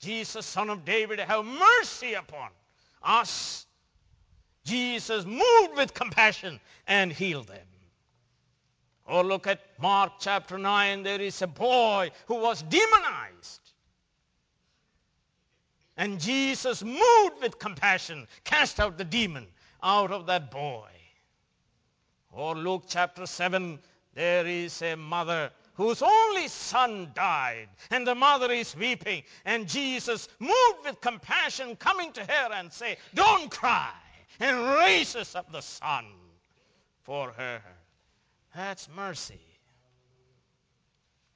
Jesus, 0.00 0.44
son 0.44 0.68
of 0.68 0.84
David, 0.84 1.18
have 1.20 1.44
mercy 1.44 2.14
upon 2.14 2.50
us. 3.02 3.66
Jesus 4.64 5.24
moved 5.24 5.76
with 5.76 5.94
compassion 5.94 6.60
and 6.86 7.10
healed 7.10 7.46
them. 7.46 7.71
Or 9.06 9.24
look 9.24 9.46
at 9.46 9.60
Mark 9.80 10.12
chapter 10.20 10.58
9. 10.58 11.02
There 11.02 11.20
is 11.20 11.42
a 11.42 11.46
boy 11.46 12.10
who 12.26 12.36
was 12.36 12.62
demonized. 12.62 13.60
And 15.96 16.20
Jesus 16.20 16.82
moved 16.82 17.42
with 17.42 17.58
compassion, 17.58 18.26
cast 18.44 18.80
out 18.80 18.96
the 18.96 19.04
demon 19.04 19.46
out 19.82 20.10
of 20.10 20.26
that 20.26 20.50
boy. 20.50 20.88
Or 22.30 22.54
Luke 22.54 22.84
chapter 22.88 23.26
7. 23.26 23.78
There 24.14 24.46
is 24.46 24.80
a 24.82 24.94
mother 24.94 25.50
whose 25.74 26.02
only 26.02 26.48
son 26.48 27.10
died, 27.14 27.68
and 27.90 28.06
the 28.06 28.14
mother 28.14 28.52
is 28.52 28.76
weeping, 28.76 29.22
and 29.44 29.66
Jesus, 29.66 30.28
moved 30.38 30.84
with 30.84 31.00
compassion, 31.00 31.76
coming 31.76 32.12
to 32.12 32.20
her 32.20 32.52
and 32.52 32.70
say, 32.72 32.98
Don't 33.14 33.50
cry, 33.50 33.90
and 34.38 34.66
raises 34.78 35.34
up 35.34 35.50
the 35.50 35.62
son 35.62 36.04
for 37.04 37.32
her. 37.32 37.62
That's 38.54 38.88
mercy. 38.94 39.40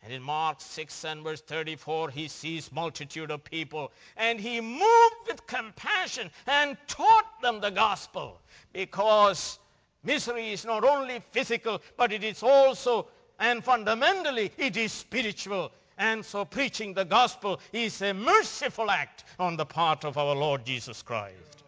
And 0.02 0.12
in 0.12 0.22
Mark 0.22 0.60
6 0.60 1.04
and 1.04 1.24
verse 1.24 1.40
34, 1.40 2.10
he 2.10 2.28
sees 2.28 2.70
multitude 2.70 3.30
of 3.30 3.42
people, 3.42 3.90
and 4.16 4.38
he 4.38 4.60
moved 4.60 5.16
with 5.26 5.46
compassion 5.46 6.30
and 6.46 6.76
taught 6.86 7.42
them 7.42 7.60
the 7.60 7.70
gospel, 7.70 8.40
because 8.72 9.58
misery 10.04 10.52
is 10.52 10.64
not 10.64 10.84
only 10.84 11.20
physical, 11.32 11.82
but 11.96 12.12
it 12.12 12.22
is 12.22 12.42
also 12.42 13.08
and 13.38 13.62
fundamentally 13.64 14.52
it 14.56 14.76
is 14.76 14.92
spiritual. 14.92 15.72
And 15.98 16.24
so 16.24 16.44
preaching 16.44 16.94
the 16.94 17.04
gospel 17.04 17.60
is 17.72 18.02
a 18.02 18.12
merciful 18.12 18.90
act 18.90 19.24
on 19.38 19.56
the 19.56 19.64
part 19.64 20.04
of 20.04 20.18
our 20.18 20.34
Lord 20.34 20.64
Jesus 20.64 21.02
Christ. 21.02 21.64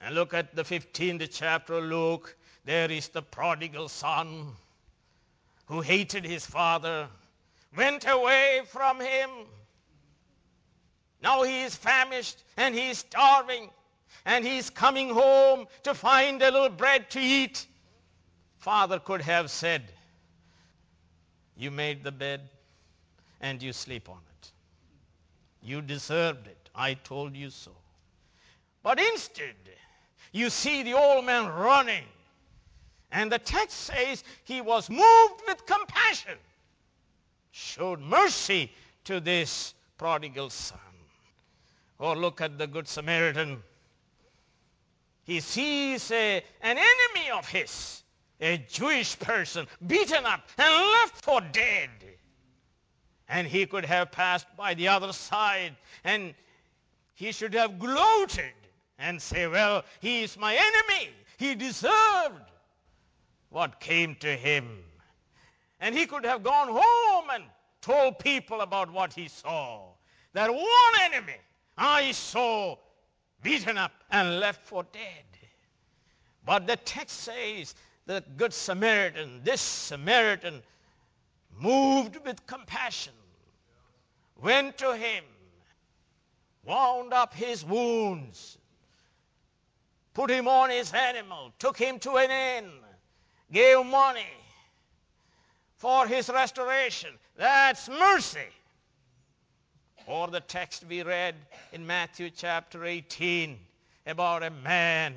And 0.00 0.14
look 0.14 0.34
at 0.34 0.54
the 0.54 0.62
15th 0.62 1.28
chapter 1.32 1.74
of 1.74 1.84
Luke. 1.84 2.36
There 2.64 2.90
is 2.90 3.08
the 3.08 3.22
prodigal 3.22 3.88
son 3.88 4.52
who 5.66 5.80
hated 5.80 6.24
his 6.24 6.44
father, 6.46 7.08
went 7.76 8.06
away 8.06 8.62
from 8.68 9.00
him. 9.00 9.30
Now 11.22 11.42
he 11.42 11.62
is 11.62 11.74
famished 11.74 12.42
and 12.56 12.74
he 12.74 12.90
is 12.90 12.98
starving. 12.98 13.70
and 14.24 14.44
he's 14.44 14.70
coming 14.70 15.10
home 15.10 15.66
to 15.82 15.94
find 15.94 16.42
a 16.42 16.50
little 16.50 16.68
bread 16.68 17.10
to 17.10 17.20
eat, 17.20 17.66
father 18.58 18.98
could 18.98 19.20
have 19.20 19.50
said, 19.50 19.82
you 21.56 21.70
made 21.70 22.04
the 22.04 22.12
bed 22.12 22.40
and 23.40 23.62
you 23.62 23.72
sleep 23.72 24.08
on 24.08 24.18
it. 24.18 24.52
You 25.62 25.80
deserved 25.80 26.46
it. 26.46 26.70
I 26.74 26.94
told 26.94 27.36
you 27.36 27.50
so. 27.50 27.72
But 28.82 28.98
instead, 28.98 29.54
you 30.32 30.50
see 30.50 30.82
the 30.82 30.94
old 30.94 31.24
man 31.24 31.46
running. 31.46 32.04
And 33.12 33.30
the 33.30 33.38
text 33.38 33.78
says 33.78 34.24
he 34.44 34.62
was 34.62 34.88
moved 34.88 35.42
with 35.46 35.66
compassion, 35.66 36.38
showed 37.50 38.00
mercy 38.00 38.72
to 39.04 39.20
this 39.20 39.74
prodigal 39.98 40.48
son. 40.48 40.78
Or 41.98 42.16
look 42.16 42.40
at 42.40 42.58
the 42.58 42.66
Good 42.66 42.88
Samaritan. 42.88 43.62
He 45.24 45.40
sees 45.40 46.10
a, 46.10 46.42
an 46.62 46.78
enemy 46.78 47.30
of 47.32 47.46
his, 47.46 48.02
a 48.40 48.56
Jewish 48.56 49.18
person, 49.18 49.66
beaten 49.86 50.24
up 50.24 50.48
and 50.56 50.74
left 50.74 51.22
for 51.22 51.40
dead. 51.40 51.90
And 53.28 53.46
he 53.46 53.66
could 53.66 53.84
have 53.84 54.10
passed 54.10 54.46
by 54.56 54.72
the 54.74 54.88
other 54.88 55.12
side 55.12 55.76
and 56.02 56.34
he 57.14 57.30
should 57.32 57.54
have 57.54 57.78
gloated 57.78 58.52
and 58.98 59.20
say, 59.20 59.46
well, 59.46 59.84
he 60.00 60.22
is 60.22 60.36
my 60.38 60.54
enemy. 60.54 61.10
He 61.36 61.54
deserved 61.54 62.51
what 63.52 63.80
came 63.80 64.16
to 64.16 64.34
him. 64.34 64.66
And 65.78 65.94
he 65.94 66.06
could 66.06 66.24
have 66.24 66.42
gone 66.42 66.68
home 66.70 67.24
and 67.32 67.44
told 67.80 68.18
people 68.18 68.62
about 68.62 68.90
what 68.90 69.12
he 69.12 69.28
saw. 69.28 69.88
That 70.32 70.52
one 70.52 71.02
enemy 71.02 71.36
I 71.76 72.12
saw 72.12 72.76
beaten 73.42 73.76
up 73.76 73.92
and 74.10 74.40
left 74.40 74.66
for 74.66 74.84
dead. 74.92 75.24
But 76.44 76.66
the 76.66 76.76
text 76.76 77.20
says 77.20 77.74
the 78.06 78.24
good 78.36 78.54
Samaritan, 78.54 79.42
this 79.44 79.60
Samaritan, 79.60 80.62
moved 81.58 82.16
with 82.24 82.46
compassion, 82.46 83.12
went 84.40 84.78
to 84.78 84.96
him, 84.96 85.24
wound 86.64 87.12
up 87.12 87.34
his 87.34 87.64
wounds, 87.64 88.58
put 90.14 90.30
him 90.30 90.48
on 90.48 90.70
his 90.70 90.92
animal, 90.92 91.52
took 91.58 91.76
him 91.76 91.98
to 92.00 92.16
an 92.16 92.30
inn, 92.30 92.72
gave 93.52 93.84
money 93.84 94.26
for 95.76 96.06
his 96.06 96.28
restoration. 96.28 97.10
That's 97.36 97.88
mercy. 97.88 98.40
Or 100.06 100.28
the 100.28 100.40
text 100.40 100.84
we 100.88 101.02
read 101.02 101.34
in 101.72 101.86
Matthew 101.86 102.30
chapter 102.30 102.84
18 102.84 103.58
about 104.06 104.42
a 104.42 104.50
man 104.50 105.14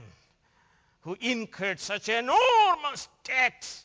who 1.01 1.17
incurred 1.19 1.79
such 1.79 2.09
enormous 2.09 3.07
debt. 3.23 3.81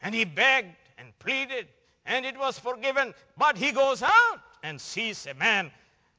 And 0.00 0.14
he 0.14 0.24
begged 0.24 0.76
and 0.98 1.18
pleaded, 1.18 1.66
and 2.06 2.24
it 2.24 2.38
was 2.38 2.58
forgiven. 2.58 3.12
But 3.36 3.58
he 3.58 3.72
goes 3.72 4.02
out 4.02 4.40
and 4.62 4.80
sees 4.80 5.26
a 5.26 5.34
man 5.34 5.70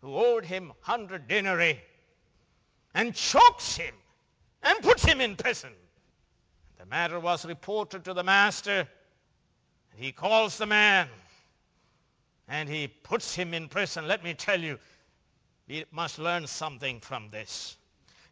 who 0.01 0.16
owed 0.16 0.45
him 0.45 0.68
100 0.68 1.28
denarii 1.28 1.80
and 2.93 3.14
chokes 3.14 3.76
him 3.78 3.93
and 4.62 4.82
puts 4.82 5.03
him 5.03 5.22
in 5.22 5.36
prison. 5.36 5.72
The 6.88 6.92
matter 6.92 7.20
was 7.20 7.46
reported 7.46 8.06
to 8.06 8.14
the 8.14 8.24
master. 8.24 8.88
And 9.92 10.02
he 10.02 10.14
calls 10.14 10.58
the 10.58 10.66
man 10.66 11.10
and 12.48 12.70
he 12.70 12.88
puts 12.88 13.36
him 13.36 13.54
in 13.54 13.68
prison. 13.68 14.08
Let 14.08 14.24
me 14.24 14.34
tell 14.34 14.62
you, 14.62 14.80
we 15.68 15.84
must 15.92 16.18
learn 16.18 16.48
something 16.48 17.02
from 17.02 17.30
this. 17.30 17.76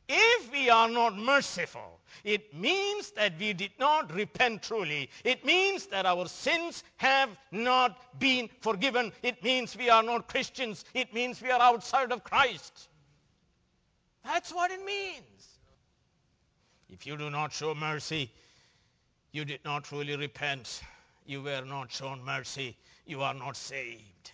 If 0.07 0.53
we 0.53 0.69
are 0.69 0.87
not 0.87 1.17
merciful, 1.17 1.99
it 2.23 2.53
means 2.53 3.11
that 3.11 3.33
we 3.37 3.51
did 3.51 3.71
not 3.77 4.13
repent 4.13 4.63
truly. 4.63 5.09
It 5.25 5.43
means 5.43 5.87
that 5.87 6.05
our 6.05 6.25
sins 6.27 6.81
have 6.95 7.29
not 7.51 8.19
been 8.19 8.49
forgiven. 8.61 9.11
It 9.21 9.43
means 9.43 9.75
we 9.75 9.89
are 9.89 10.03
not 10.03 10.29
Christians. 10.29 10.85
It 10.93 11.13
means 11.13 11.41
we 11.41 11.51
are 11.51 11.61
outside 11.61 12.13
of 12.13 12.23
Christ. 12.23 12.87
That's 14.23 14.53
what 14.53 14.71
it 14.71 14.85
means. 14.85 15.25
If 16.89 17.05
you 17.05 17.17
do 17.17 17.29
not 17.29 17.51
show 17.51 17.75
mercy, 17.75 18.31
you 19.35 19.43
did 19.43 19.59
not 19.65 19.83
truly 19.83 20.15
repent. 20.15 20.81
You 21.25 21.41
were 21.41 21.65
not 21.65 21.91
shown 21.91 22.23
mercy. 22.23 22.77
You 23.05 23.21
are 23.21 23.33
not 23.33 23.57
saved. 23.57 24.31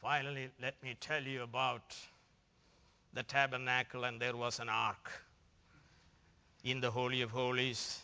Finally, 0.00 0.50
let 0.62 0.80
me 0.80 0.96
tell 1.00 1.20
you 1.20 1.42
about 1.42 1.96
the 3.14 3.24
tabernacle, 3.24 4.04
and 4.04 4.20
there 4.20 4.36
was 4.36 4.60
an 4.60 4.68
ark 4.68 5.10
in 6.62 6.80
the 6.80 6.88
Holy 6.88 7.22
of 7.22 7.32
Holies. 7.32 8.00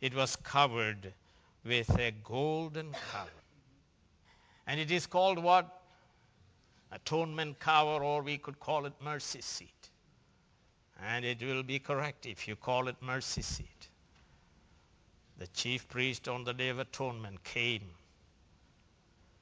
It 0.00 0.12
was 0.12 0.34
covered 0.34 1.12
with 1.64 1.96
a 1.96 2.10
golden 2.24 2.90
cover. 3.12 3.30
And 4.66 4.80
it 4.80 4.90
is 4.90 5.06
called 5.06 5.38
what? 5.38 5.68
Atonement 6.90 7.60
cover, 7.60 8.02
or 8.02 8.22
we 8.22 8.38
could 8.38 8.58
call 8.58 8.86
it 8.86 8.94
mercy 9.00 9.40
seat. 9.40 9.90
And 11.00 11.24
it 11.24 11.40
will 11.40 11.62
be 11.62 11.78
correct 11.78 12.26
if 12.26 12.48
you 12.48 12.56
call 12.56 12.88
it 12.88 12.96
mercy 13.00 13.42
seat. 13.42 13.88
The 15.40 15.46
chief 15.46 15.88
priest 15.88 16.28
on 16.28 16.44
the 16.44 16.52
Day 16.52 16.68
of 16.68 16.78
Atonement 16.78 17.42
came. 17.44 17.88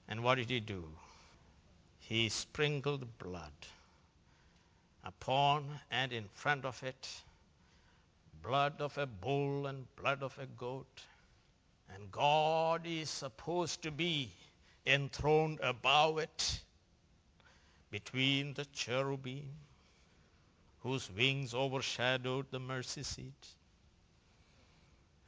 And 0.06 0.22
what 0.22 0.36
did 0.36 0.48
he 0.48 0.60
do? 0.60 0.84
He 1.98 2.28
sprinkled 2.28 3.18
blood 3.18 3.50
upon 5.02 5.80
and 5.90 6.12
in 6.12 6.28
front 6.34 6.64
of 6.64 6.80
it 6.84 7.08
blood 8.44 8.80
of 8.80 8.96
a 8.96 9.06
bull 9.06 9.66
and 9.66 9.92
blood 9.96 10.22
of 10.22 10.38
a 10.38 10.46
goat. 10.46 11.02
And 11.92 12.12
God 12.12 12.82
is 12.86 13.10
supposed 13.10 13.82
to 13.82 13.90
be 13.90 14.30
enthroned 14.86 15.58
above 15.60 16.18
it 16.18 16.60
between 17.90 18.54
the 18.54 18.66
cherubim 18.66 19.50
whose 20.84 21.10
wings 21.10 21.54
overshadowed 21.54 22.46
the 22.52 22.60
mercy 22.60 23.02
seat. 23.02 23.57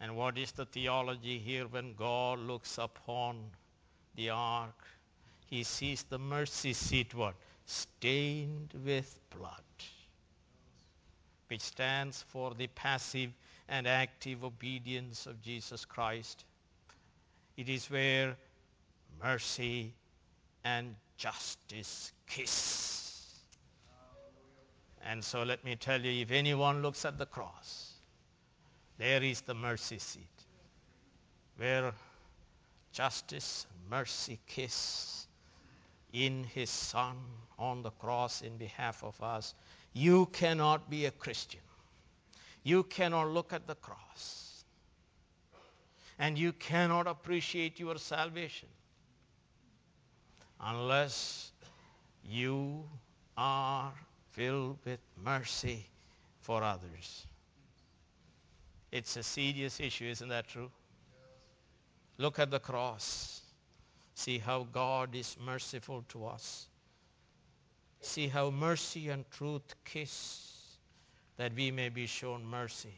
And 0.00 0.16
what 0.16 0.38
is 0.38 0.52
the 0.52 0.64
theology 0.64 1.38
here 1.38 1.66
when 1.66 1.94
God 1.94 2.38
looks 2.38 2.78
upon 2.78 3.36
the 4.16 4.30
ark? 4.30 4.86
He 5.46 5.64
sees 5.64 6.02
the 6.04 6.18
mercy 6.18 6.72
seat 6.72 7.14
what? 7.14 7.34
Stained 7.66 8.72
with 8.84 9.20
blood, 9.36 9.52
which 11.48 11.60
stands 11.60 12.22
for 12.28 12.54
the 12.54 12.68
passive 12.68 13.30
and 13.68 13.86
active 13.86 14.42
obedience 14.42 15.26
of 15.26 15.42
Jesus 15.42 15.84
Christ. 15.84 16.44
It 17.56 17.68
is 17.68 17.90
where 17.90 18.36
mercy 19.22 19.92
and 20.64 20.94
justice 21.18 22.12
kiss. 22.26 23.28
And 25.04 25.22
so 25.24 25.42
let 25.42 25.64
me 25.64 25.76
tell 25.76 26.00
you, 26.00 26.22
if 26.22 26.30
anyone 26.30 26.82
looks 26.82 27.04
at 27.04 27.18
the 27.18 27.26
cross, 27.26 27.89
there 29.00 29.22
is 29.22 29.40
the 29.40 29.54
mercy 29.54 29.98
seat 29.98 30.44
where 31.56 31.90
justice 32.92 33.66
and 33.70 33.90
mercy 33.90 34.38
kiss 34.46 35.26
in 36.12 36.44
his 36.44 36.68
son 36.68 37.16
on 37.58 37.82
the 37.82 37.90
cross 37.92 38.42
in 38.42 38.58
behalf 38.58 39.02
of 39.02 39.18
us. 39.22 39.54
You 39.94 40.26
cannot 40.26 40.90
be 40.90 41.06
a 41.06 41.10
Christian. 41.10 41.62
You 42.62 42.82
cannot 42.82 43.28
look 43.28 43.54
at 43.54 43.66
the 43.66 43.74
cross. 43.74 44.64
And 46.18 46.36
you 46.36 46.52
cannot 46.52 47.06
appreciate 47.06 47.80
your 47.80 47.96
salvation 47.96 48.68
unless 50.60 51.52
you 52.22 52.84
are 53.38 53.94
filled 54.32 54.76
with 54.84 55.00
mercy 55.24 55.86
for 56.42 56.62
others. 56.62 57.26
It's 58.92 59.16
a 59.16 59.22
serious 59.22 59.78
issue, 59.80 60.06
isn't 60.06 60.28
that 60.28 60.48
true? 60.48 60.70
Look 62.18 62.38
at 62.38 62.50
the 62.50 62.58
cross. 62.58 63.40
See 64.14 64.38
how 64.38 64.66
God 64.72 65.14
is 65.14 65.36
merciful 65.44 66.04
to 66.08 66.26
us. 66.26 66.66
See 68.00 68.28
how 68.28 68.50
mercy 68.50 69.08
and 69.08 69.24
truth 69.30 69.74
kiss 69.84 70.46
that 71.36 71.54
we 71.54 71.70
may 71.70 71.88
be 71.88 72.06
shown 72.06 72.44
mercy. 72.44 72.94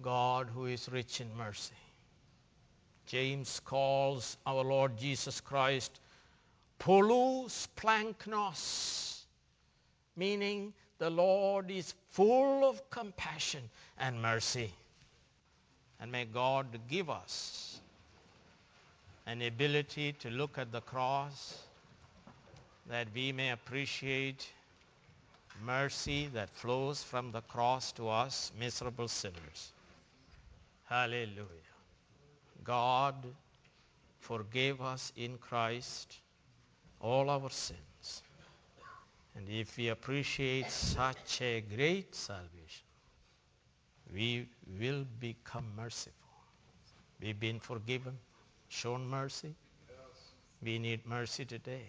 God 0.00 0.48
who 0.48 0.66
is 0.66 0.88
rich 0.88 1.20
in 1.20 1.36
mercy. 1.36 1.74
James 3.06 3.60
calls 3.60 4.36
our 4.46 4.62
Lord 4.62 4.96
Jesus 4.96 5.40
Christ 5.40 6.00
polus 6.78 7.68
splanchnos, 7.76 9.24
meaning 10.16 10.72
the 11.00 11.10
Lord 11.10 11.70
is 11.70 11.94
full 12.10 12.68
of 12.68 12.90
compassion 12.90 13.62
and 13.98 14.20
mercy. 14.20 14.70
And 15.98 16.12
may 16.12 16.26
God 16.26 16.66
give 16.88 17.08
us 17.08 17.80
an 19.26 19.40
ability 19.40 20.12
to 20.20 20.30
look 20.30 20.58
at 20.58 20.70
the 20.72 20.82
cross 20.82 21.58
that 22.88 23.08
we 23.14 23.32
may 23.32 23.50
appreciate 23.50 24.46
mercy 25.64 26.28
that 26.34 26.50
flows 26.50 27.02
from 27.02 27.32
the 27.32 27.40
cross 27.42 27.92
to 27.92 28.08
us, 28.08 28.52
miserable 28.58 29.08
sinners. 29.08 29.72
Hallelujah. 30.84 31.46
God 32.62 33.14
forgave 34.20 34.82
us 34.82 35.12
in 35.16 35.38
Christ 35.38 36.14
all 37.00 37.30
our 37.30 37.48
sins. 37.48 37.89
And 39.36 39.48
if 39.48 39.76
we 39.76 39.88
appreciate 39.88 40.70
such 40.70 41.40
a 41.40 41.60
great 41.60 42.14
salvation, 42.14 42.86
we 44.12 44.48
will 44.78 45.04
become 45.20 45.64
merciful. 45.76 46.14
We've 47.20 47.38
been 47.38 47.60
forgiven, 47.60 48.18
shown 48.68 49.06
mercy. 49.06 49.54
We 50.62 50.78
need 50.78 51.06
mercy 51.06 51.44
today. 51.44 51.86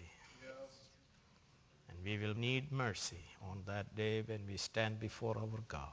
And 1.88 1.98
we 2.04 2.18
will 2.18 2.34
need 2.34 2.72
mercy 2.72 3.24
on 3.50 3.62
that 3.66 3.94
day 3.96 4.22
when 4.22 4.40
we 4.46 4.56
stand 4.56 5.00
before 5.00 5.36
our 5.36 5.60
God. 5.68 5.88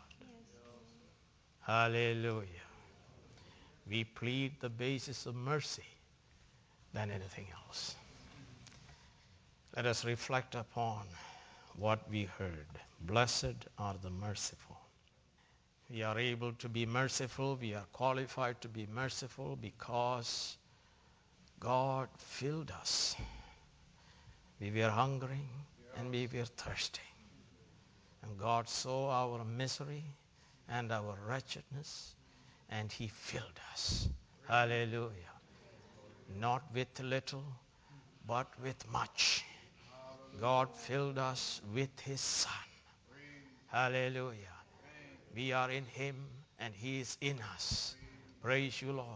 Hallelujah. 1.61 2.47
We 3.89 4.03
plead 4.03 4.53
the 4.59 4.69
basis 4.69 5.25
of 5.25 5.35
mercy 5.35 5.83
than 6.93 7.11
anything 7.11 7.47
else. 7.67 7.95
Let 9.75 9.85
us 9.85 10.05
reflect 10.05 10.55
upon 10.55 11.05
what 11.79 12.09
we 12.09 12.25
heard. 12.37 12.67
Blessed 13.01 13.55
are 13.77 13.95
the 14.01 14.09
merciful. 14.09 14.77
We 15.89 16.03
are 16.03 16.19
able 16.19 16.51
to 16.53 16.69
be 16.69 16.85
merciful. 16.85 17.57
We 17.59 17.73
are 17.73 17.85
qualified 17.93 18.61
to 18.61 18.67
be 18.67 18.87
merciful 18.93 19.57
because 19.59 20.57
God 21.59 22.09
filled 22.17 22.71
us. 22.71 23.15
We 24.59 24.71
were 24.71 24.89
hungering 24.89 25.47
and 25.97 26.11
we 26.11 26.27
were 26.27 26.45
thirsty. 26.45 27.01
And 28.23 28.37
God 28.37 28.67
saw 28.67 29.09
our 29.11 29.43
misery 29.45 30.03
and 30.67 30.91
our 30.91 31.17
wretchedness 31.27 32.13
and 32.69 32.91
he 32.91 33.07
filled 33.07 33.59
us. 33.71 34.09
Hallelujah. 34.47 35.33
Not 36.39 36.63
with 36.73 36.99
little, 36.99 37.43
but 38.27 38.47
with 38.61 38.87
much. 38.91 39.38
God 40.41 40.73
filled 40.73 41.17
us 41.17 41.61
with 41.73 41.89
his 42.01 42.21
Son. 42.21 42.51
Hallelujah. 43.67 44.55
We 45.35 45.51
are 45.51 45.69
in 45.69 45.85
him 45.85 46.15
and 46.59 46.73
he 46.73 47.01
is 47.01 47.17
in 47.21 47.39
us. 47.53 47.95
Praise 48.41 48.81
you, 48.81 48.91
Lord. 48.91 49.07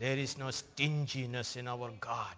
There 0.00 0.16
is 0.16 0.38
no 0.38 0.50
stinginess 0.50 1.56
in 1.56 1.68
our 1.68 1.90
God. 2.00 2.36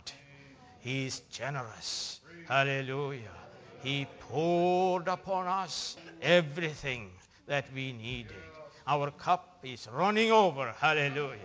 He 0.80 1.06
is 1.06 1.20
generous. 1.30 2.20
Hallelujah. 2.46 3.38
He 3.82 4.06
poured 4.28 5.08
upon 5.08 5.46
us 5.46 5.96
everything 6.20 7.10
that 7.46 7.66
we 7.74 7.92
needed. 7.92 8.36
Our 8.86 9.10
cup 9.10 9.60
is 9.62 9.88
running 9.92 10.30
over. 10.30 10.74
Hallelujah. 10.78 11.38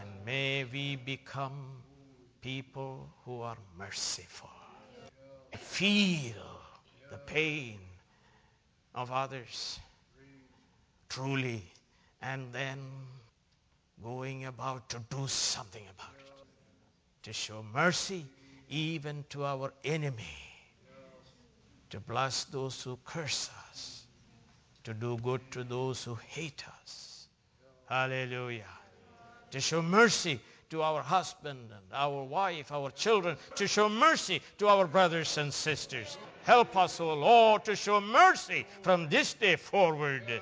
And 0.00 0.24
may 0.24 0.64
we 0.64 0.96
become 0.96 1.82
people 2.40 3.08
who 3.24 3.42
are 3.42 3.56
merciful. 3.76 4.48
Feel 5.62 6.60
the 7.10 7.18
pain 7.18 7.78
of 8.94 9.10
others 9.10 9.78
truly 11.08 11.62
and 12.20 12.52
then 12.52 12.78
going 14.02 14.44
about 14.44 14.88
to 14.90 14.98
do 15.10 15.26
something 15.26 15.82
about 15.96 16.14
it. 16.18 16.32
To 17.24 17.32
show 17.32 17.64
mercy 17.74 18.24
even 18.68 19.24
to 19.30 19.44
our 19.44 19.72
enemy. 19.84 20.38
To 21.90 22.00
bless 22.00 22.44
those 22.44 22.82
who 22.82 22.98
curse 23.04 23.50
us. 23.70 24.06
To 24.84 24.94
do 24.94 25.18
good 25.18 25.40
to 25.52 25.64
those 25.64 26.02
who 26.02 26.18
hate 26.28 26.64
us. 26.82 27.26
Hallelujah. 27.88 28.64
To 29.50 29.60
show 29.60 29.82
mercy 29.82 30.40
to 30.72 30.80
our 30.80 31.02
husband 31.02 31.68
and 31.70 31.92
our 31.92 32.24
wife, 32.24 32.72
our 32.72 32.90
children, 32.90 33.36
to 33.54 33.66
show 33.66 33.90
mercy 33.90 34.40
to 34.56 34.68
our 34.68 34.86
brothers 34.86 35.36
and 35.36 35.52
sisters. 35.52 36.16
Help 36.44 36.78
us, 36.78 36.98
O 36.98 37.12
Lord, 37.12 37.66
to 37.66 37.76
show 37.76 38.00
mercy 38.00 38.64
from 38.80 39.10
this 39.10 39.34
day 39.34 39.56
forward. 39.56 40.40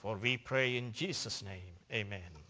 For 0.00 0.18
we 0.18 0.36
pray 0.36 0.76
in 0.76 0.92
Jesus' 0.92 1.42
name. 1.42 1.72
Amen. 1.90 2.41